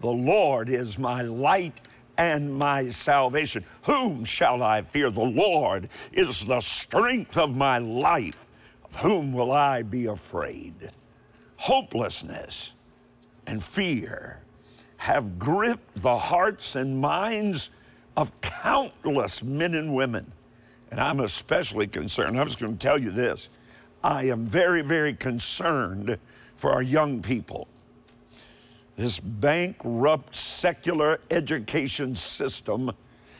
The 0.00 0.10
Lord 0.10 0.68
is 0.68 0.98
my 0.98 1.22
light 1.22 1.80
and 2.16 2.54
my 2.54 2.90
salvation. 2.90 3.64
Whom 3.82 4.24
shall 4.24 4.62
I 4.62 4.82
fear? 4.82 5.10
The 5.10 5.20
Lord 5.20 5.88
is 6.12 6.44
the 6.44 6.60
strength 6.60 7.38
of 7.38 7.56
my 7.56 7.78
life. 7.78 8.46
Of 8.84 8.96
whom 8.96 9.32
will 9.32 9.52
I 9.52 9.82
be 9.82 10.06
afraid? 10.06 10.90
Hopelessness 11.56 12.74
and 13.46 13.62
fear 13.62 14.40
have 14.98 15.38
gripped 15.38 16.02
the 16.02 16.16
hearts 16.16 16.76
and 16.76 17.00
minds 17.00 17.70
of 18.16 18.38
countless 18.40 19.42
men 19.42 19.74
and 19.74 19.94
women. 19.94 20.32
And 20.90 21.00
I'm 21.00 21.20
especially 21.20 21.86
concerned. 21.86 22.38
I'm 22.38 22.46
just 22.46 22.60
going 22.60 22.76
to 22.76 22.78
tell 22.78 23.00
you 23.00 23.10
this. 23.10 23.48
I 24.04 24.24
am 24.24 24.44
very, 24.44 24.82
very 24.82 25.14
concerned 25.14 26.18
for 26.54 26.72
our 26.72 26.82
young 26.82 27.22
people. 27.22 27.66
This 29.02 29.18
bankrupt 29.18 30.32
secular 30.32 31.18
education 31.28 32.14
system 32.14 32.92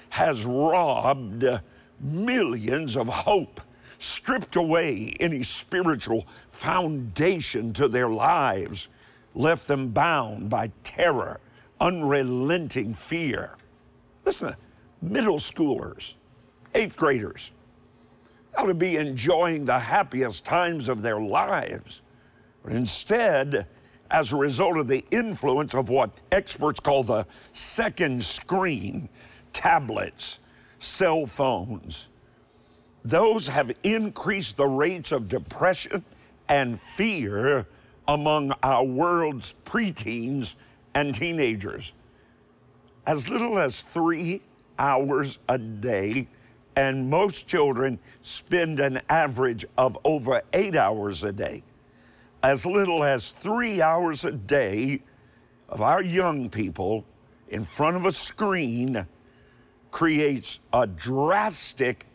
has 0.08 0.44
robbed 0.44 1.44
millions 2.00 2.96
of 2.96 3.06
hope, 3.06 3.60
stripped 3.98 4.56
away 4.56 5.14
any 5.20 5.44
spiritual 5.44 6.26
foundation 6.50 7.72
to 7.74 7.86
their 7.86 8.08
lives, 8.08 8.88
left 9.36 9.68
them 9.68 9.90
bound 9.90 10.50
by 10.50 10.72
terror, 10.82 11.38
unrelenting 11.80 12.92
fear. 12.92 13.52
Listen, 14.24 14.56
middle 15.00 15.38
schoolers, 15.38 16.14
eighth 16.74 16.96
graders, 16.96 17.52
ought 18.58 18.66
to 18.66 18.74
be 18.74 18.96
enjoying 18.96 19.64
the 19.64 19.78
happiest 19.78 20.44
times 20.44 20.88
of 20.88 21.02
their 21.02 21.20
lives. 21.20 22.02
But 22.64 22.72
instead, 22.72 23.68
as 24.12 24.32
a 24.32 24.36
result 24.36 24.76
of 24.76 24.86
the 24.86 25.04
influence 25.10 25.74
of 25.74 25.88
what 25.88 26.10
experts 26.30 26.78
call 26.78 27.02
the 27.02 27.26
second 27.50 28.22
screen, 28.22 29.08
tablets, 29.52 30.38
cell 30.78 31.26
phones, 31.26 32.10
those 33.04 33.48
have 33.48 33.72
increased 33.82 34.56
the 34.58 34.66
rates 34.66 35.10
of 35.10 35.28
depression 35.28 36.04
and 36.48 36.78
fear 36.78 37.66
among 38.06 38.52
our 38.62 38.84
world's 38.84 39.54
preteens 39.64 40.56
and 40.94 41.14
teenagers. 41.14 41.94
As 43.06 43.28
little 43.28 43.58
as 43.58 43.80
three 43.80 44.42
hours 44.78 45.38
a 45.48 45.58
day, 45.58 46.28
and 46.76 47.10
most 47.10 47.48
children 47.48 47.98
spend 48.20 48.78
an 48.78 49.00
average 49.08 49.64
of 49.76 49.98
over 50.04 50.42
eight 50.52 50.76
hours 50.76 51.24
a 51.24 51.32
day. 51.32 51.62
As 52.42 52.66
little 52.66 53.04
as 53.04 53.30
three 53.30 53.80
hours 53.80 54.24
a 54.24 54.32
day 54.32 55.02
of 55.68 55.80
our 55.80 56.02
young 56.02 56.50
people 56.50 57.04
in 57.48 57.64
front 57.64 57.96
of 57.96 58.04
a 58.04 58.12
screen 58.12 59.06
creates 59.90 60.58
a 60.72 60.86
drastic 60.86 62.06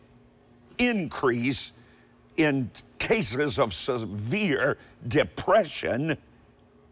increase 0.78 1.72
in 2.36 2.70
cases 2.98 3.58
of 3.58 3.72
severe 3.72 4.76
depression 5.06 6.16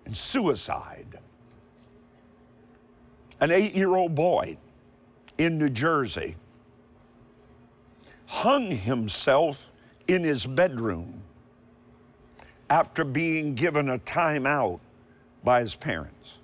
and 0.07 0.16
suicide. 0.16 1.19
An 3.40 3.50
eight 3.50 3.75
year 3.75 3.95
old 3.95 4.14
boy 4.14 4.57
in 5.37 5.59
New 5.59 5.69
Jersey 5.69 6.37
hung 8.26 8.71
himself 8.71 9.69
in 10.09 10.25
his 10.25 10.47
bedroom 10.47 11.23
after 12.68 13.04
being 13.04 13.54
given 13.54 13.88
a 13.88 13.99
timeout 13.99 14.80
by 15.44 15.61
his 15.61 15.75
parents. 15.75 16.38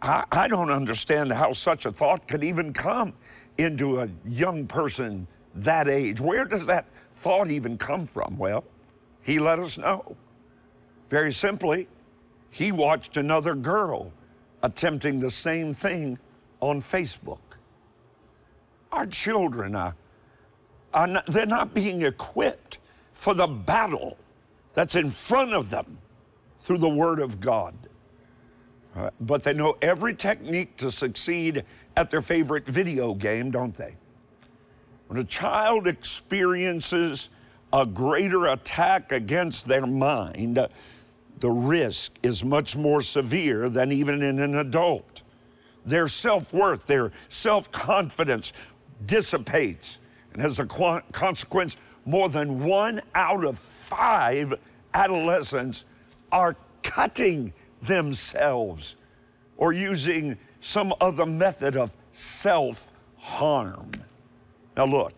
I, 0.00 0.24
I, 0.30 0.48
don't 0.48 0.70
understand 0.70 1.32
how 1.32 1.52
such 1.52 1.84
a 1.84 1.92
thought 1.92 2.28
could 2.28 2.44
even 2.44 2.72
come 2.72 3.12
into 3.58 4.00
a 4.00 4.08
young 4.26 4.66
person 4.66 5.26
that 5.54 5.88
age. 5.88 6.20
Where 6.20 6.44
does 6.44 6.66
that 6.66 6.86
thought 7.12 7.50
even 7.50 7.78
come 7.78 8.06
from? 8.06 8.36
Well, 8.38 8.64
he 9.22 9.38
let 9.38 9.58
us 9.58 9.78
know. 9.78 10.16
Very 11.10 11.32
simply, 11.32 11.88
he 12.50 12.72
watched 12.72 13.16
another 13.16 13.54
girl 13.54 14.12
attempting 14.62 15.20
the 15.20 15.30
same 15.30 15.74
thing 15.74 16.18
on 16.60 16.80
Facebook. 16.80 17.38
Our 18.92 19.06
children 19.06 19.74
are, 19.74 19.94
are 20.94 21.06
not, 21.06 21.26
they're 21.26 21.46
not 21.46 21.74
being 21.74 22.02
equipped 22.02 22.75
for 23.16 23.32
the 23.32 23.46
battle 23.46 24.18
that's 24.74 24.94
in 24.94 25.08
front 25.08 25.54
of 25.54 25.70
them 25.70 25.98
through 26.60 26.76
the 26.76 26.88
Word 26.88 27.18
of 27.18 27.40
God. 27.40 27.74
Uh, 28.94 29.10
but 29.20 29.42
they 29.42 29.54
know 29.54 29.76
every 29.80 30.14
technique 30.14 30.76
to 30.76 30.90
succeed 30.90 31.64
at 31.96 32.10
their 32.10 32.20
favorite 32.20 32.66
video 32.66 33.14
game, 33.14 33.50
don't 33.50 33.74
they? 33.74 33.96
When 35.08 35.18
a 35.18 35.24
child 35.24 35.88
experiences 35.88 37.30
a 37.72 37.86
greater 37.86 38.46
attack 38.46 39.12
against 39.12 39.66
their 39.66 39.86
mind, 39.86 40.66
the 41.40 41.50
risk 41.50 42.12
is 42.22 42.44
much 42.44 42.76
more 42.76 43.00
severe 43.00 43.70
than 43.70 43.92
even 43.92 44.20
in 44.22 44.38
an 44.38 44.56
adult. 44.56 45.22
Their 45.86 46.06
self 46.06 46.52
worth, 46.52 46.86
their 46.86 47.12
self 47.30 47.72
confidence 47.72 48.52
dissipates. 49.06 50.00
And 50.34 50.42
as 50.42 50.58
a 50.58 50.66
consequence, 50.66 51.76
more 52.06 52.28
than 52.28 52.64
one 52.64 53.02
out 53.14 53.44
of 53.44 53.58
five 53.58 54.54
adolescents 54.94 55.84
are 56.32 56.56
cutting 56.82 57.52
themselves 57.82 58.96
or 59.56 59.72
using 59.72 60.38
some 60.60 60.94
other 61.00 61.26
method 61.26 61.76
of 61.76 61.94
self 62.12 62.90
harm. 63.18 63.90
Now, 64.76 64.86
look, 64.86 65.12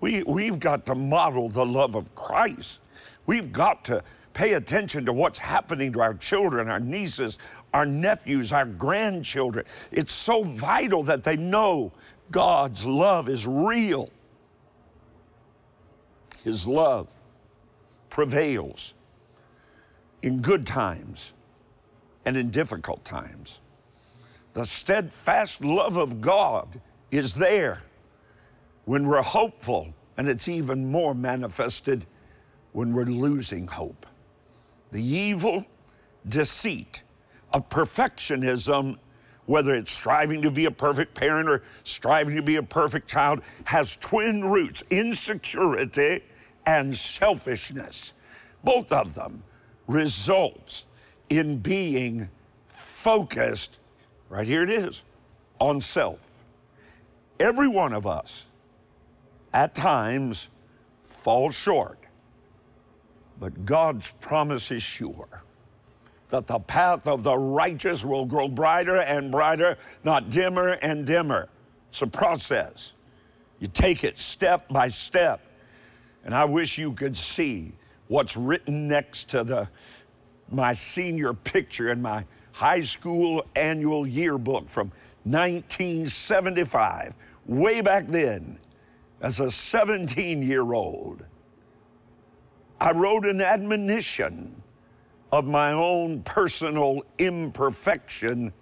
we, 0.00 0.22
we've 0.22 0.60
got 0.60 0.86
to 0.86 0.94
model 0.94 1.48
the 1.48 1.64
love 1.64 1.94
of 1.94 2.14
Christ. 2.14 2.80
We've 3.26 3.52
got 3.52 3.84
to 3.86 4.02
pay 4.32 4.54
attention 4.54 5.04
to 5.06 5.12
what's 5.12 5.38
happening 5.38 5.92
to 5.92 6.00
our 6.00 6.14
children, 6.14 6.68
our 6.68 6.80
nieces, 6.80 7.38
our 7.74 7.86
nephews, 7.86 8.52
our 8.52 8.64
grandchildren. 8.64 9.66
It's 9.92 10.12
so 10.12 10.42
vital 10.44 11.02
that 11.04 11.24
they 11.24 11.36
know 11.36 11.92
God's 12.30 12.86
love 12.86 13.28
is 13.28 13.46
real. 13.46 14.10
His 16.44 16.66
love 16.66 17.12
prevails 18.08 18.94
in 20.22 20.40
good 20.40 20.66
times 20.66 21.34
and 22.24 22.36
in 22.36 22.50
difficult 22.50 23.04
times. 23.04 23.60
The 24.54 24.64
steadfast 24.64 25.64
love 25.64 25.96
of 25.96 26.20
God 26.20 26.80
is 27.10 27.34
there 27.34 27.82
when 28.84 29.06
we're 29.06 29.22
hopeful, 29.22 29.94
and 30.16 30.28
it's 30.28 30.48
even 30.48 30.90
more 30.90 31.14
manifested 31.14 32.06
when 32.72 32.92
we're 32.92 33.04
losing 33.04 33.66
hope. 33.66 34.06
The 34.92 35.02
evil 35.02 35.64
deceit 36.26 37.02
of 37.52 37.68
perfectionism 37.68 38.98
whether 39.50 39.74
it's 39.74 39.90
striving 39.90 40.40
to 40.42 40.50
be 40.50 40.66
a 40.66 40.70
perfect 40.70 41.12
parent 41.12 41.48
or 41.48 41.60
striving 41.82 42.36
to 42.36 42.42
be 42.42 42.54
a 42.54 42.62
perfect 42.62 43.08
child, 43.08 43.42
has 43.64 43.96
twin 43.96 44.44
roots 44.44 44.84
insecurity 44.90 46.22
and 46.66 46.94
selfishness. 46.94 48.14
Both 48.62 48.92
of 48.92 49.14
them 49.14 49.42
results 49.86 50.86
in 51.28 51.58
being 51.58 52.28
focused, 52.68 53.80
right 54.28 54.46
here 54.46 54.62
it 54.62 54.70
is, 54.70 55.04
on 55.58 55.80
self. 55.80 56.44
Every 57.38 57.68
one 57.68 57.92
of 57.92 58.06
us 58.06 58.48
at 59.52 59.74
times 59.74 60.50
falls 61.04 61.54
short, 61.54 61.98
but 63.38 63.64
God's 63.64 64.12
promise 64.20 64.70
is 64.70 64.82
sure 64.82 65.42
that 66.28 66.46
the 66.46 66.60
path 66.60 67.06
of 67.06 67.22
the 67.22 67.36
righteous 67.36 68.04
will 68.04 68.24
grow 68.24 68.48
brighter 68.48 68.98
and 68.98 69.32
brighter, 69.32 69.76
not 70.04 70.30
dimmer 70.30 70.70
and 70.82 71.06
dimmer. 71.06 71.48
It's 71.88 72.02
a 72.02 72.06
process. 72.06 72.94
You 73.58 73.66
take 73.66 74.04
it 74.04 74.16
step 74.16 74.68
by 74.68 74.88
step. 74.88 75.40
And 76.24 76.34
I 76.34 76.44
wish 76.44 76.78
you 76.78 76.92
could 76.92 77.16
see 77.16 77.72
what's 78.08 78.36
written 78.36 78.88
next 78.88 79.30
to 79.30 79.44
the 79.44 79.68
my 80.50 80.72
senior 80.72 81.32
picture 81.32 81.90
in 81.90 82.02
my 82.02 82.24
high 82.52 82.82
school 82.82 83.44
annual 83.54 84.06
yearbook 84.06 84.68
from 84.68 84.90
1975, 85.24 87.14
way 87.46 87.80
back 87.80 88.06
then, 88.08 88.58
as 89.20 89.38
a 89.40 89.50
17 89.50 90.42
year 90.42 90.72
old. 90.72 91.24
I 92.80 92.92
wrote 92.92 93.26
an 93.26 93.40
admonition 93.40 94.62
of 95.30 95.44
my 95.44 95.72
own 95.72 96.22
personal 96.22 97.02
imperfection 97.18 98.52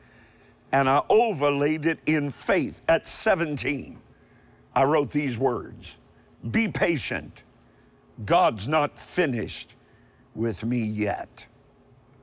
and 0.73 0.89
I 0.89 1.03
overlaid 1.09 1.87
it 1.87 1.99
in 2.07 2.31
faith. 2.31 2.83
At 2.89 3.07
17, 3.07 3.99
I 4.75 4.85
wrote 4.85 5.11
these 5.11 5.39
words 5.39 5.97
Be 6.51 6.69
patient. 6.69 7.43
God's 8.25 8.67
not 8.69 8.99
finished 8.99 9.77
with 10.35 10.65
me 10.65 10.79
yet. 10.79 11.47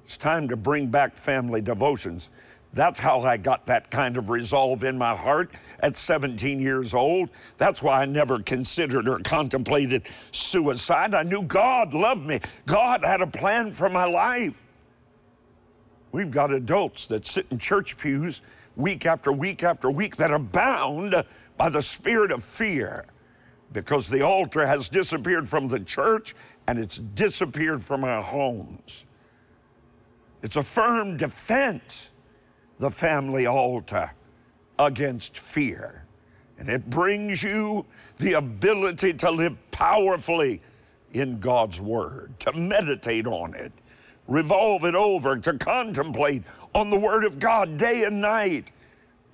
It's 0.03 0.17
time 0.17 0.49
to 0.49 0.55
bring 0.55 0.87
back 0.87 1.17
family 1.17 1.61
devotions. 1.61 2.29
That's 2.73 2.99
how 2.99 3.21
I 3.21 3.37
got 3.37 3.65
that 3.67 3.89
kind 3.89 4.17
of 4.17 4.29
resolve 4.29 4.83
in 4.83 4.97
my 4.97 5.15
heart 5.15 5.51
at 5.79 5.95
17 5.95 6.59
years 6.59 6.93
old. 6.93 7.29
That's 7.57 7.81
why 7.81 8.01
I 8.01 8.05
never 8.05 8.39
considered 8.39 9.07
or 9.07 9.19
contemplated 9.19 10.03
suicide. 10.31 11.15
I 11.15 11.23
knew 11.23 11.41
God 11.41 11.93
loved 11.93 12.25
me, 12.25 12.41
God 12.65 13.03
had 13.03 13.21
a 13.21 13.27
plan 13.27 13.71
for 13.71 13.89
my 13.89 14.05
life. 14.05 14.61
We've 16.11 16.31
got 16.31 16.51
adults 16.53 17.07
that 17.07 17.25
sit 17.25 17.47
in 17.49 17.57
church 17.57 17.97
pews 17.97 18.41
week 18.75 19.05
after 19.05 19.31
week 19.31 19.63
after 19.63 19.89
week 19.89 20.17
that 20.17 20.31
are 20.31 20.39
bound 20.39 21.15
by 21.57 21.69
the 21.69 21.81
spirit 21.81 22.31
of 22.31 22.43
fear 22.43 23.05
because 23.75 24.07
the 24.07 24.21
altar 24.21 24.65
has 24.65 24.87
disappeared 24.87 25.49
from 25.49 25.67
the 25.67 25.81
church 25.81 26.33
and 26.65 26.79
it's 26.79 26.97
disappeared 26.97 27.83
from 27.83 28.05
our 28.05 28.23
homes. 28.23 29.05
It's 30.41 30.55
a 30.55 30.63
firm 30.63 31.17
defense, 31.17 32.11
the 32.79 32.89
family 32.89 33.45
altar, 33.45 34.13
against 34.79 35.37
fear. 35.37 36.05
And 36.57 36.69
it 36.69 36.89
brings 36.89 37.43
you 37.43 37.85
the 38.17 38.33
ability 38.33 39.13
to 39.15 39.29
live 39.29 39.57
powerfully 39.71 40.61
in 41.11 41.41
God's 41.41 41.81
Word, 41.81 42.39
to 42.39 42.53
meditate 42.53 43.27
on 43.27 43.53
it, 43.55 43.73
revolve 44.29 44.85
it 44.85 44.95
over, 44.95 45.37
to 45.37 45.57
contemplate 45.57 46.43
on 46.73 46.89
the 46.89 46.97
Word 46.97 47.25
of 47.25 47.39
God 47.39 47.75
day 47.75 48.05
and 48.05 48.21
night. 48.21 48.71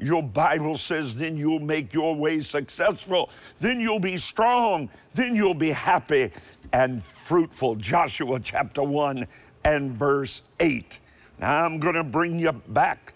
Your 0.02 0.24
Bible 0.24 0.78
says, 0.78 1.16
then 1.16 1.38
you'll 1.38 1.60
make 1.60 1.94
your 1.94 2.16
way 2.16 2.40
successful, 2.40 3.30
then 3.60 3.80
you'll 3.80 4.00
be 4.00 4.18
strong, 4.18 4.90
then 5.14 5.36
you'll 5.36 5.54
be 5.54 5.70
happy 5.70 6.32
and 6.74 7.04
fruitful. 7.04 7.76
Joshua 7.76 8.40
chapter 8.40 8.82
1 8.82 9.28
and 9.64 9.92
verse 9.92 10.42
8. 10.60 11.00
Now 11.40 11.64
I'm 11.66 11.80
going 11.80 11.96
to 11.96 12.04
bring 12.04 12.40
you 12.40 12.52
back 12.52 13.14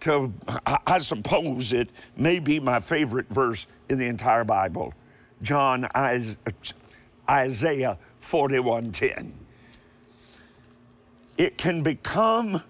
to, 0.00 0.32
I 0.86 0.98
suppose 0.98 1.72
it 1.72 1.90
may 2.16 2.38
be 2.38 2.58
my 2.58 2.80
favorite 2.80 3.28
verse 3.28 3.66
in 3.88 3.98
the 3.98 4.06
entire 4.06 4.44
Bible. 4.44 4.94
John 5.42 5.86
Isaiah 7.28 7.98
41:10. 8.20 9.32
It 11.36 11.58
can 11.58 11.82
become 11.82 12.62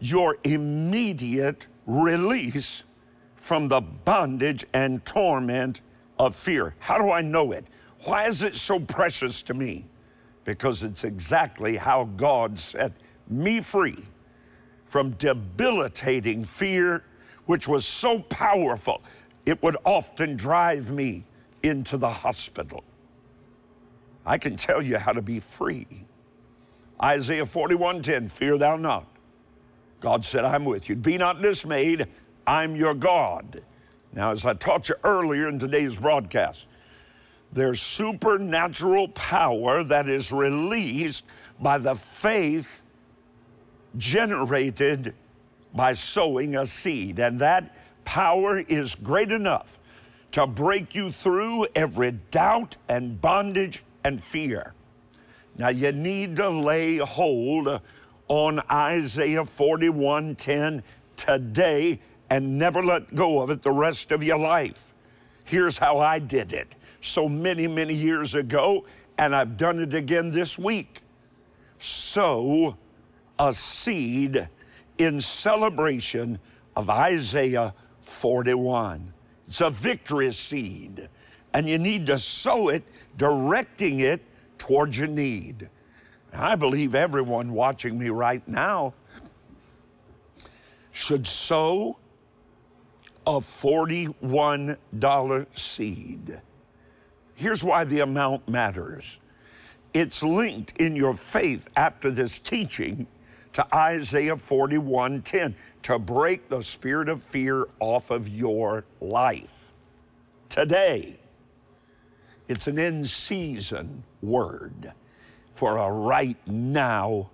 your 0.00 0.36
immediate 0.44 1.66
release 1.86 2.84
from 3.36 3.68
the 3.68 3.80
bondage 3.80 4.64
and 4.72 5.04
torment 5.04 5.80
of 6.18 6.36
fear. 6.36 6.74
How 6.78 6.98
do 6.98 7.10
I 7.10 7.22
know 7.22 7.52
it? 7.52 7.66
Why 8.04 8.26
is 8.26 8.42
it 8.42 8.54
so 8.54 8.80
precious 8.80 9.42
to 9.44 9.54
me? 9.54 9.86
Because 10.44 10.82
it's 10.82 11.04
exactly 11.04 11.76
how 11.76 12.04
God 12.04 12.58
set 12.58 12.92
me 13.28 13.60
free 13.60 14.04
from 14.84 15.12
debilitating 15.12 16.44
fear, 16.44 17.02
which 17.46 17.66
was 17.66 17.86
so 17.86 18.18
powerful, 18.18 19.02
it 19.46 19.62
would 19.62 19.76
often 19.84 20.36
drive 20.36 20.90
me 20.90 21.24
into 21.62 21.96
the 21.96 22.10
hospital. 22.10 22.84
I 24.26 24.38
can 24.38 24.56
tell 24.56 24.82
you 24.82 24.98
how 24.98 25.12
to 25.12 25.22
be 25.22 25.40
free. 25.40 25.86
Isaiah 27.02 27.46
41:10, 27.46 28.28
fear 28.28 28.58
thou 28.58 28.76
not. 28.76 29.06
God 30.02 30.24
said, 30.24 30.44
I'm 30.44 30.64
with 30.64 30.88
you. 30.88 30.96
Be 30.96 31.16
not 31.16 31.40
dismayed, 31.40 32.08
I'm 32.44 32.74
your 32.74 32.92
God. 32.92 33.62
Now, 34.12 34.32
as 34.32 34.44
I 34.44 34.52
taught 34.54 34.88
you 34.88 34.96
earlier 35.04 35.48
in 35.48 35.58
today's 35.58 35.96
broadcast, 35.96 36.66
there's 37.52 37.80
supernatural 37.80 39.08
power 39.08 39.84
that 39.84 40.08
is 40.08 40.32
released 40.32 41.24
by 41.60 41.78
the 41.78 41.94
faith 41.94 42.82
generated 43.96 45.14
by 45.72 45.92
sowing 45.92 46.56
a 46.56 46.66
seed. 46.66 47.20
And 47.20 47.38
that 47.38 47.76
power 48.04 48.58
is 48.58 48.96
great 48.96 49.30
enough 49.30 49.78
to 50.32 50.46
break 50.46 50.94
you 50.94 51.12
through 51.12 51.66
every 51.76 52.10
doubt 52.30 52.76
and 52.88 53.20
bondage 53.20 53.84
and 54.02 54.22
fear. 54.22 54.74
Now 55.56 55.68
you 55.68 55.92
need 55.92 56.36
to 56.36 56.48
lay 56.48 56.96
hold 56.96 57.80
on 58.28 58.60
Isaiah 58.70 59.44
41:10 59.44 60.82
today 61.16 62.00
and 62.30 62.58
never 62.58 62.82
let 62.82 63.14
go 63.14 63.40
of 63.40 63.50
it 63.50 63.62
the 63.62 63.72
rest 63.72 64.12
of 64.12 64.22
your 64.22 64.38
life. 64.38 64.94
Here's 65.44 65.78
how 65.78 65.98
I 65.98 66.18
did 66.18 66.52
it 66.52 66.74
so 67.00 67.28
many, 67.28 67.66
many 67.66 67.94
years 67.94 68.34
ago, 68.34 68.86
and 69.18 69.34
I've 69.34 69.56
done 69.56 69.80
it 69.80 69.92
again 69.92 70.30
this 70.30 70.58
week. 70.58 71.02
Sow 71.78 72.76
a 73.38 73.52
seed 73.52 74.48
in 74.98 75.20
celebration 75.20 76.38
of 76.76 76.88
Isaiah 76.88 77.74
41. 78.00 79.12
It's 79.48 79.60
a 79.60 79.68
victory 79.70 80.32
seed, 80.32 81.08
and 81.52 81.68
you 81.68 81.78
need 81.78 82.06
to 82.06 82.18
sow 82.18 82.68
it, 82.68 82.84
directing 83.16 84.00
it 84.00 84.22
towards 84.58 84.96
your 84.96 85.08
need. 85.08 85.68
I 86.32 86.56
believe 86.56 86.94
everyone 86.94 87.52
watching 87.52 87.98
me 87.98 88.08
right 88.08 88.46
now 88.48 88.94
should 90.90 91.26
sow 91.26 91.98
a 93.26 93.38
$41 93.38 95.46
seed. 95.56 96.40
Here's 97.34 97.62
why 97.62 97.84
the 97.84 98.00
amount 98.00 98.48
matters 98.48 99.18
it's 99.94 100.22
linked 100.22 100.74
in 100.78 100.96
your 100.96 101.12
faith 101.12 101.68
after 101.76 102.10
this 102.10 102.40
teaching 102.40 103.06
to 103.52 103.66
Isaiah 103.74 104.36
41:10 104.36 105.54
to 105.82 105.98
break 105.98 106.48
the 106.48 106.62
spirit 106.62 107.10
of 107.10 107.22
fear 107.22 107.66
off 107.78 108.10
of 108.10 108.26
your 108.26 108.86
life. 109.00 109.74
Today, 110.48 111.18
it's 112.48 112.66
an 112.66 112.78
in 112.78 113.04
season 113.04 114.04
word 114.22 114.94
for 115.52 115.78
a 115.78 115.90
right 115.90 116.36
now 116.46 117.30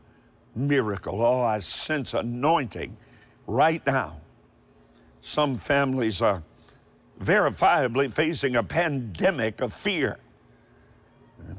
miracle. 0.54 1.22
Oh, 1.24 1.42
I 1.42 1.59
sense 1.59 2.14
anointing 2.14 2.96
right 3.46 3.85
now. 3.87 4.20
Some 5.20 5.57
families 5.57 6.22
are 6.22 6.42
verifiably 7.20 8.12
facing 8.12 8.57
a 8.57 8.62
pandemic 8.62 9.61
of 9.61 9.72
fear. 9.72 10.18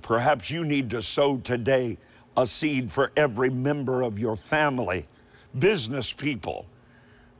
Perhaps 0.02 0.50
you 0.50 0.64
need 0.64 0.90
to 0.92 1.02
sow 1.02 1.38
today 1.38 1.98
a 2.38 2.46
seed 2.46 2.92
for 2.92 3.12
every 3.16 3.50
member 3.50 4.02
of 4.02 4.20
your 4.20 4.36
family, 4.36 5.08
business 5.58 6.14
people 6.14 6.66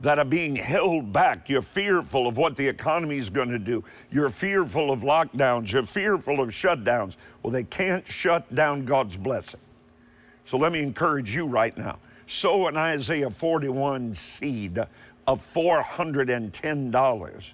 that 0.00 0.18
are 0.18 0.24
being 0.24 0.56
held 0.56 1.12
back. 1.12 1.48
You're 1.48 1.62
fearful 1.62 2.26
of 2.26 2.36
what 2.36 2.56
the 2.56 2.66
economy 2.66 3.18
is 3.18 3.30
going 3.30 3.50
to 3.50 3.58
do. 3.58 3.84
You're 4.10 4.30
fearful 4.30 4.90
of 4.90 5.00
lockdowns. 5.00 5.70
You're 5.72 5.82
fearful 5.82 6.40
of 6.40 6.48
shutdowns. 6.50 7.16
Well, 7.42 7.52
they 7.52 7.64
can't 7.64 8.06
shut 8.06 8.54
down 8.54 8.86
God's 8.86 9.16
blessing. 9.16 9.60
So 10.44 10.56
let 10.56 10.72
me 10.72 10.82
encourage 10.82 11.34
you 11.34 11.46
right 11.46 11.76
now. 11.76 11.98
Sow 12.26 12.68
an 12.68 12.76
Isaiah 12.76 13.30
41 13.30 14.14
seed 14.14 14.78
of 15.26 15.54
$410 15.54 17.52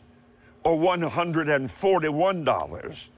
or 0.62 0.76
$141. 0.76 3.08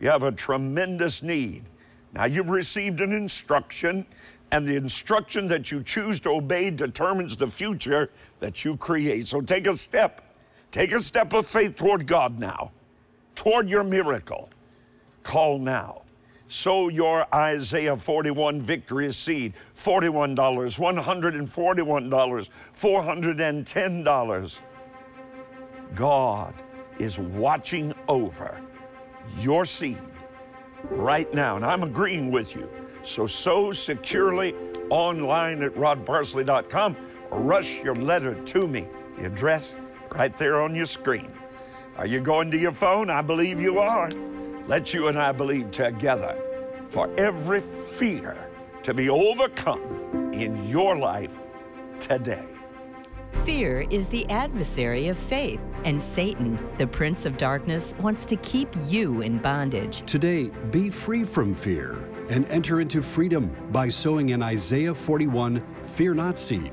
You 0.00 0.08
have 0.08 0.22
a 0.22 0.32
tremendous 0.32 1.22
need. 1.22 1.64
Now 2.12 2.24
you've 2.24 2.50
received 2.50 3.00
an 3.00 3.12
instruction, 3.12 4.06
and 4.54 4.66
the 4.68 4.76
instruction 4.76 5.48
that 5.48 5.72
you 5.72 5.82
choose 5.82 6.20
to 6.20 6.30
obey 6.30 6.70
determines 6.70 7.36
the 7.36 7.48
future 7.48 8.08
that 8.38 8.64
you 8.64 8.76
create. 8.76 9.26
So 9.26 9.40
take 9.40 9.66
a 9.66 9.76
step. 9.76 10.20
Take 10.70 10.92
a 10.92 11.00
step 11.00 11.32
of 11.32 11.44
faith 11.44 11.74
toward 11.74 12.06
God 12.06 12.38
now, 12.38 12.70
toward 13.34 13.68
your 13.68 13.82
miracle. 13.82 14.48
Call 15.24 15.58
now. 15.58 16.02
Sow 16.46 16.86
your 16.86 17.26
Isaiah 17.34 17.96
41 17.96 18.62
victory 18.62 19.12
seed 19.12 19.54
$41, 19.76 20.36
$141, 20.36 22.48
$410. 22.76 24.60
God 25.96 26.54
is 27.00 27.18
watching 27.18 27.92
over 28.06 28.60
your 29.40 29.64
seed 29.64 29.98
right 30.90 31.34
now, 31.34 31.56
and 31.56 31.64
I'm 31.64 31.82
agreeing 31.82 32.30
with 32.30 32.54
you. 32.54 32.70
So 33.04 33.26
sow 33.26 33.70
securely 33.72 34.54
online 34.90 35.62
at 35.62 35.74
rodparsley.com 35.74 36.96
or 37.30 37.40
rush 37.40 37.82
your 37.82 37.94
letter 37.94 38.34
to 38.34 38.66
me. 38.66 38.88
The 39.18 39.26
address 39.26 39.76
right 40.12 40.36
there 40.36 40.60
on 40.60 40.74
your 40.74 40.86
screen. 40.86 41.30
Are 41.96 42.06
you 42.06 42.20
going 42.20 42.50
to 42.50 42.58
your 42.58 42.72
phone? 42.72 43.10
I 43.10 43.22
believe 43.22 43.60
you 43.60 43.78
are. 43.78 44.10
Let 44.66 44.94
you 44.94 45.08
and 45.08 45.18
I 45.18 45.32
believe 45.32 45.70
together 45.70 46.36
for 46.88 47.08
every 47.18 47.60
fear 47.60 48.36
to 48.82 48.94
be 48.94 49.08
overcome 49.10 50.32
in 50.32 50.66
your 50.68 50.96
life 50.96 51.38
today. 52.00 52.46
Fear 53.44 53.86
is 53.90 54.06
the 54.08 54.28
adversary 54.30 55.08
of 55.08 55.18
faith, 55.18 55.60
and 55.84 56.00
Satan, 56.00 56.58
the 56.78 56.86
prince 56.86 57.26
of 57.26 57.36
darkness, 57.36 57.94
wants 58.00 58.24
to 58.26 58.36
keep 58.36 58.68
you 58.86 59.20
in 59.20 59.38
bondage. 59.38 60.02
Today, 60.06 60.50
be 60.70 60.88
free 60.88 61.24
from 61.24 61.54
fear 61.54 61.98
and 62.28 62.46
enter 62.50 62.80
into 62.80 63.02
freedom 63.02 63.56
by 63.72 63.88
sowing 63.88 64.32
an 64.32 64.42
Isaiah 64.42 64.94
41 64.94 65.64
Fear 65.94 66.14
Not 66.14 66.38
seed. 66.38 66.72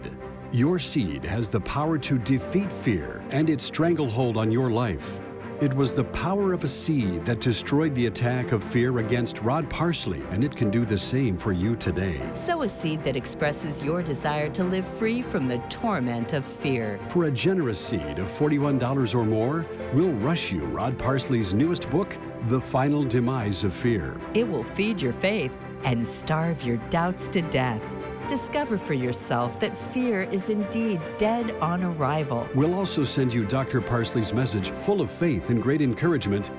Your 0.52 0.80
seed 0.80 1.24
has 1.24 1.48
the 1.48 1.62
power 1.62 1.98
to 2.00 2.18
defeat 2.18 2.74
fear 2.74 3.24
and 3.30 3.50
its 3.50 3.64
stranglehold 3.64 4.36
on 4.36 4.52
your 4.52 4.70
life. 4.70 5.21
It 5.62 5.76
was 5.76 5.93
the 5.93 6.06
power 6.06 6.54
of 6.54 6.63
a 6.63 6.67
seed 6.67 7.24
that 7.26 7.39
destroyed 7.39 7.93
the 7.93 8.08
attack 8.08 8.52
of 8.52 8.63
fear 8.63 8.97
against 8.97 9.43
Rod 9.43 9.69
Parsley, 9.69 10.24
and 10.32 10.43
it 10.43 10.56
can 10.56 10.71
do 10.71 10.86
the 10.86 10.97
same 10.97 11.38
for 11.38 11.52
you 11.52 11.76
today. 11.76 12.19
Sow 12.34 12.63
a 12.63 12.67
seed 12.67 13.04
that 13.04 13.15
expresses 13.15 13.84
your 13.84 14.02
desire 14.02 14.50
to 14.50 14.63
live 14.63 14.88
free 14.88 15.21
from 15.21 15.47
the 15.47 15.60
torment 15.69 16.34
of 16.34 16.45
fear. 16.45 17.00
For 17.10 17.26
a 17.26 17.32
generous 17.32 17.80
seed 17.80 18.17
of 18.17 18.28
$41 18.39 19.13
or 19.13 19.24
more, 19.24 19.63
we'll 19.93 20.13
rush 20.13 20.52
you 20.52 20.62
Rod 20.62 20.97
Parsley's 20.97 21.54
newest 21.54 21.88
book, 21.91 22.17
The 22.47 22.60
Final 22.60 23.04
Demise 23.04 23.63
of 23.63 23.71
Fear. 23.71 24.19
It 24.34 24.47
will 24.47 24.63
feed 24.63 25.00
your 25.00 25.13
faith 25.13 25.56
and 25.84 26.08
starve 26.08 26.63
your 26.63 26.78
doubts 26.89 27.28
to 27.28 27.41
death. 27.43 27.84
Discover 28.32 28.78
for 28.78 28.94
yourself 28.94 29.60
that 29.60 29.78
fear 29.78 30.22
is 30.22 30.48
indeed 30.48 31.02
dead 31.17 31.52
on 31.60 31.84
arrival. 31.84 32.48
We'll 32.56 32.76
also 32.76 33.04
send 33.04 33.34
you 33.34 33.44
Dr. 33.44 33.82
Parsley's 33.82 34.34
message 34.34 34.72
full 34.72 35.02
of 35.02 35.12
faith 35.12 35.50
and 35.50 35.62
great 35.62 35.82
encouragement 35.82 36.50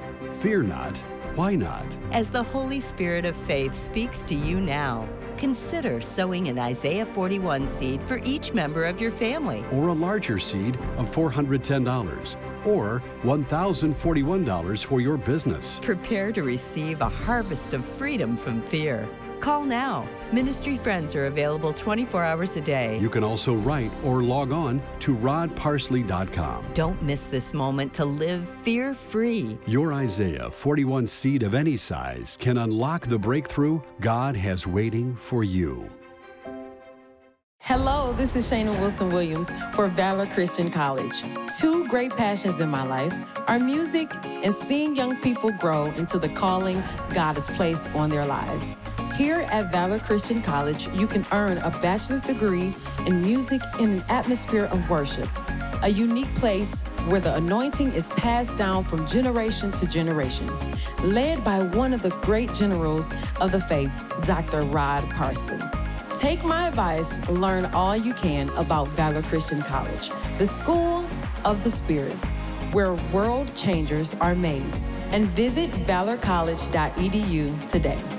Fear 0.42 0.64
not. 0.64 0.94
Why 1.34 1.54
not? 1.54 1.86
As 2.10 2.28
the 2.28 2.42
Holy 2.42 2.78
Spirit 2.78 3.24
of 3.24 3.34
faith 3.34 3.74
speaks 3.74 4.22
to 4.24 4.34
you 4.34 4.60
now, 4.60 5.08
consider 5.38 6.02
sowing 6.02 6.48
an 6.48 6.58
Isaiah 6.58 7.06
41 7.06 7.66
seed 7.66 8.02
for 8.02 8.18
each 8.18 8.52
member 8.52 8.84
of 8.84 9.00
your 9.00 9.10
family. 9.10 9.64
Or 9.72 9.88
a 9.88 9.94
larger 9.94 10.38
seed 10.38 10.76
of 10.98 11.08
$410. 11.10 12.36
Or 12.66 13.02
$1,041 13.22 14.84
for 14.84 15.00
your 15.00 15.16
business. 15.16 15.78
Prepare 15.80 16.32
to 16.32 16.42
receive 16.42 17.00
a 17.00 17.08
harvest 17.08 17.72
of 17.72 17.82
freedom 17.82 18.36
from 18.36 18.60
fear. 18.60 19.08
Call 19.42 19.64
now. 19.64 20.06
Ministry 20.30 20.76
friends 20.76 21.16
are 21.16 21.26
available 21.26 21.72
24 21.72 22.22
hours 22.22 22.54
a 22.54 22.60
day. 22.60 22.96
You 23.00 23.10
can 23.10 23.24
also 23.24 23.54
write 23.54 23.90
or 24.04 24.22
log 24.22 24.52
on 24.52 24.80
to 25.00 25.16
rodparsley.com. 25.16 26.64
Don't 26.74 27.02
miss 27.02 27.26
this 27.26 27.52
moment 27.52 27.92
to 27.94 28.04
live 28.04 28.48
fear 28.48 28.94
free. 28.94 29.58
Your 29.66 29.94
Isaiah 29.94 30.48
41 30.48 31.08
seed 31.08 31.42
of 31.42 31.56
any 31.56 31.76
size 31.76 32.36
can 32.38 32.58
unlock 32.58 33.08
the 33.08 33.18
breakthrough 33.18 33.80
God 33.98 34.36
has 34.36 34.68
waiting 34.68 35.16
for 35.16 35.42
you. 35.42 35.90
Hello, 37.58 38.12
this 38.12 38.36
is 38.36 38.48
Shayna 38.48 38.78
Wilson 38.78 39.10
Williams 39.10 39.50
for 39.74 39.88
Valor 39.88 40.26
Christian 40.26 40.70
College. 40.70 41.24
Two 41.58 41.88
great 41.88 42.16
passions 42.16 42.60
in 42.60 42.68
my 42.68 42.84
life 42.84 43.16
are 43.48 43.58
music 43.58 44.08
and 44.24 44.54
seeing 44.54 44.94
young 44.94 45.16
people 45.16 45.50
grow 45.52 45.86
into 45.92 46.20
the 46.20 46.28
calling 46.28 46.80
God 47.12 47.34
has 47.34 47.50
placed 47.50 47.88
on 47.94 48.10
their 48.10 48.26
lives. 48.26 48.76
Here 49.22 49.46
at 49.52 49.70
Valor 49.70 50.00
Christian 50.00 50.42
College, 50.42 50.88
you 50.96 51.06
can 51.06 51.24
earn 51.30 51.58
a 51.58 51.70
bachelor's 51.70 52.24
degree 52.24 52.74
in 53.06 53.20
music 53.20 53.62
in 53.78 53.90
an 53.90 54.02
atmosphere 54.08 54.64
of 54.64 54.90
worship, 54.90 55.28
a 55.84 55.88
unique 55.88 56.34
place 56.34 56.82
where 57.06 57.20
the 57.20 57.32
anointing 57.36 57.92
is 57.92 58.10
passed 58.10 58.56
down 58.56 58.82
from 58.82 59.06
generation 59.06 59.70
to 59.70 59.86
generation, 59.86 60.50
led 61.04 61.44
by 61.44 61.62
one 61.62 61.92
of 61.92 62.02
the 62.02 62.10
great 62.22 62.52
generals 62.52 63.12
of 63.40 63.52
the 63.52 63.60
faith, 63.60 63.92
Dr. 64.22 64.64
Rod 64.64 65.08
Parsley. 65.10 65.60
Take 66.18 66.44
my 66.44 66.66
advice, 66.66 67.20
learn 67.28 67.66
all 67.66 67.96
you 67.96 68.14
can 68.14 68.48
about 68.56 68.88
Valor 68.88 69.22
Christian 69.22 69.62
College, 69.62 70.10
the 70.38 70.48
school 70.48 71.06
of 71.44 71.62
the 71.62 71.70
Spirit, 71.70 72.16
where 72.72 72.94
world 73.12 73.54
changers 73.54 74.14
are 74.14 74.34
made. 74.34 74.66
And 75.12 75.26
visit 75.26 75.70
valorcollege.edu 75.70 77.70
today. 77.70 78.11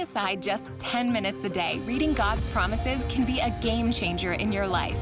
Setting 0.00 0.12
aside 0.12 0.42
just 0.42 0.78
10 0.78 1.12
minutes 1.12 1.44
a 1.44 1.48
day 1.50 1.78
reading 1.80 2.14
God's 2.14 2.46
promises 2.48 3.02
can 3.10 3.26
be 3.26 3.40
a 3.40 3.50
game 3.60 3.92
changer 3.92 4.32
in 4.32 4.50
your 4.50 4.66
life. 4.66 4.98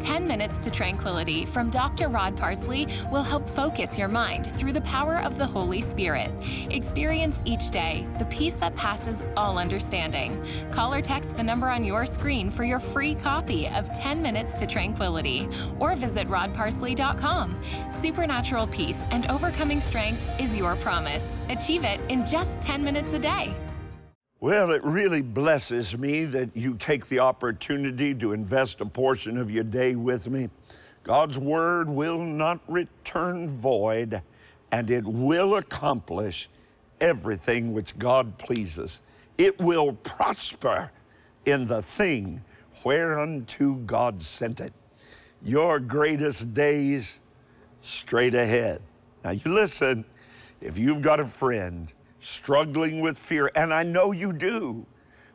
10 0.00 0.26
Minutes 0.26 0.58
to 0.58 0.70
Tranquility 0.70 1.46
from 1.46 1.70
Dr. 1.70 2.08
Rod 2.08 2.36
Parsley 2.36 2.86
will 3.10 3.22
help 3.22 3.48
focus 3.48 3.96
your 3.96 4.08
mind 4.08 4.54
through 4.58 4.72
the 4.72 4.82
power 4.82 5.20
of 5.20 5.38
the 5.38 5.46
Holy 5.46 5.80
Spirit. 5.80 6.30
Experience 6.68 7.40
each 7.46 7.70
day 7.70 8.06
the 8.18 8.26
peace 8.26 8.52
that 8.54 8.76
passes 8.76 9.22
all 9.38 9.56
understanding. 9.56 10.44
Call 10.70 10.92
or 10.92 11.00
text 11.00 11.34
the 11.34 11.42
number 11.42 11.68
on 11.68 11.82
your 11.82 12.04
screen 12.04 12.50
for 12.50 12.64
your 12.64 12.80
free 12.80 13.14
copy 13.14 13.68
of 13.68 13.90
10 13.94 14.20
Minutes 14.20 14.52
to 14.54 14.66
Tranquility 14.66 15.48
or 15.78 15.96
visit 15.96 16.28
rodparsley.com. 16.28 17.58
Supernatural 18.02 18.66
peace 18.66 18.98
and 19.12 19.30
overcoming 19.30 19.80
strength 19.80 20.20
is 20.38 20.54
your 20.54 20.76
promise. 20.76 21.24
Achieve 21.48 21.84
it 21.84 22.02
in 22.10 22.26
just 22.26 22.60
10 22.60 22.84
minutes 22.84 23.14
a 23.14 23.18
day. 23.18 23.56
Well, 24.42 24.72
it 24.72 24.82
really 24.82 25.22
blesses 25.22 25.96
me 25.96 26.24
that 26.24 26.56
you 26.56 26.74
take 26.74 27.06
the 27.06 27.20
opportunity 27.20 28.12
to 28.16 28.32
invest 28.32 28.80
a 28.80 28.84
portion 28.84 29.38
of 29.38 29.52
your 29.52 29.62
day 29.62 29.94
with 29.94 30.28
me. 30.28 30.48
God's 31.04 31.38
word 31.38 31.88
will 31.88 32.18
not 32.18 32.58
return 32.66 33.48
void, 33.48 34.20
and 34.72 34.90
it 34.90 35.04
will 35.04 35.54
accomplish 35.54 36.48
everything 37.00 37.72
which 37.72 37.96
God 38.00 38.36
pleases. 38.36 39.00
It 39.38 39.60
will 39.60 39.92
prosper 39.92 40.90
in 41.46 41.68
the 41.68 41.80
thing 41.80 42.42
whereunto 42.82 43.74
God 43.74 44.20
sent 44.20 44.60
it. 44.60 44.72
Your 45.44 45.78
greatest 45.78 46.52
days 46.52 47.20
straight 47.80 48.34
ahead. 48.34 48.82
Now, 49.22 49.30
you 49.30 49.52
listen, 49.52 50.04
if 50.60 50.78
you've 50.78 51.02
got 51.02 51.20
a 51.20 51.26
friend, 51.26 51.92
struggling 52.22 53.00
with 53.00 53.18
fear, 53.18 53.50
and 53.54 53.72
I 53.74 53.82
know 53.82 54.12
you 54.12 54.32
do, 54.32 54.86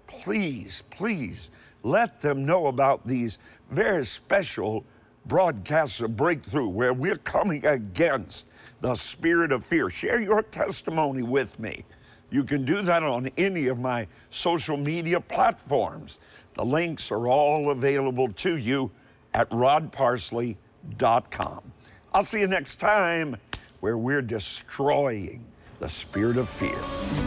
please, 0.08 0.84
please 0.89 1.52
let 1.84 2.21
them 2.21 2.45
know 2.45 2.67
about 2.67 3.06
these 3.06 3.38
very 3.69 4.06
special 4.06 4.86
broadcasts 5.26 6.00
of 6.02 6.15
breakthrough 6.15 6.69
where 6.69 6.93
we're 6.93 7.17
coming 7.17 7.65
against 7.65 8.45
the 8.82 8.93
spirit 8.95 9.52
of 9.52 9.65
fear. 9.65 9.89
Share 9.89 10.21
your 10.21 10.41
testimony 10.41 11.23
with 11.23 11.60
me. 11.60 11.84
You 12.30 12.43
can 12.43 12.65
do 12.65 12.82
that 12.82 13.04
on 13.04 13.30
any 13.38 13.67
of 13.67 13.80
my 13.80 14.08
social 14.30 14.76
media 14.78 15.19
platforms. 15.19 16.19
The 16.56 16.65
links 16.65 17.12
are 17.12 17.28
all 17.28 17.71
available 17.71 18.32
to 18.34 18.58
you 18.58 18.91
at 19.34 19.50
rodparsley.com. 19.50 21.71
I'll 22.13 22.23
see 22.23 22.39
you 22.39 22.47
next 22.47 22.78
time 22.78 23.36
where 23.80 23.97
we're 23.97 24.21
destroying 24.21 25.45
the 25.79 25.89
spirit 25.89 26.37
of 26.37 26.49
fear. 26.49 27.26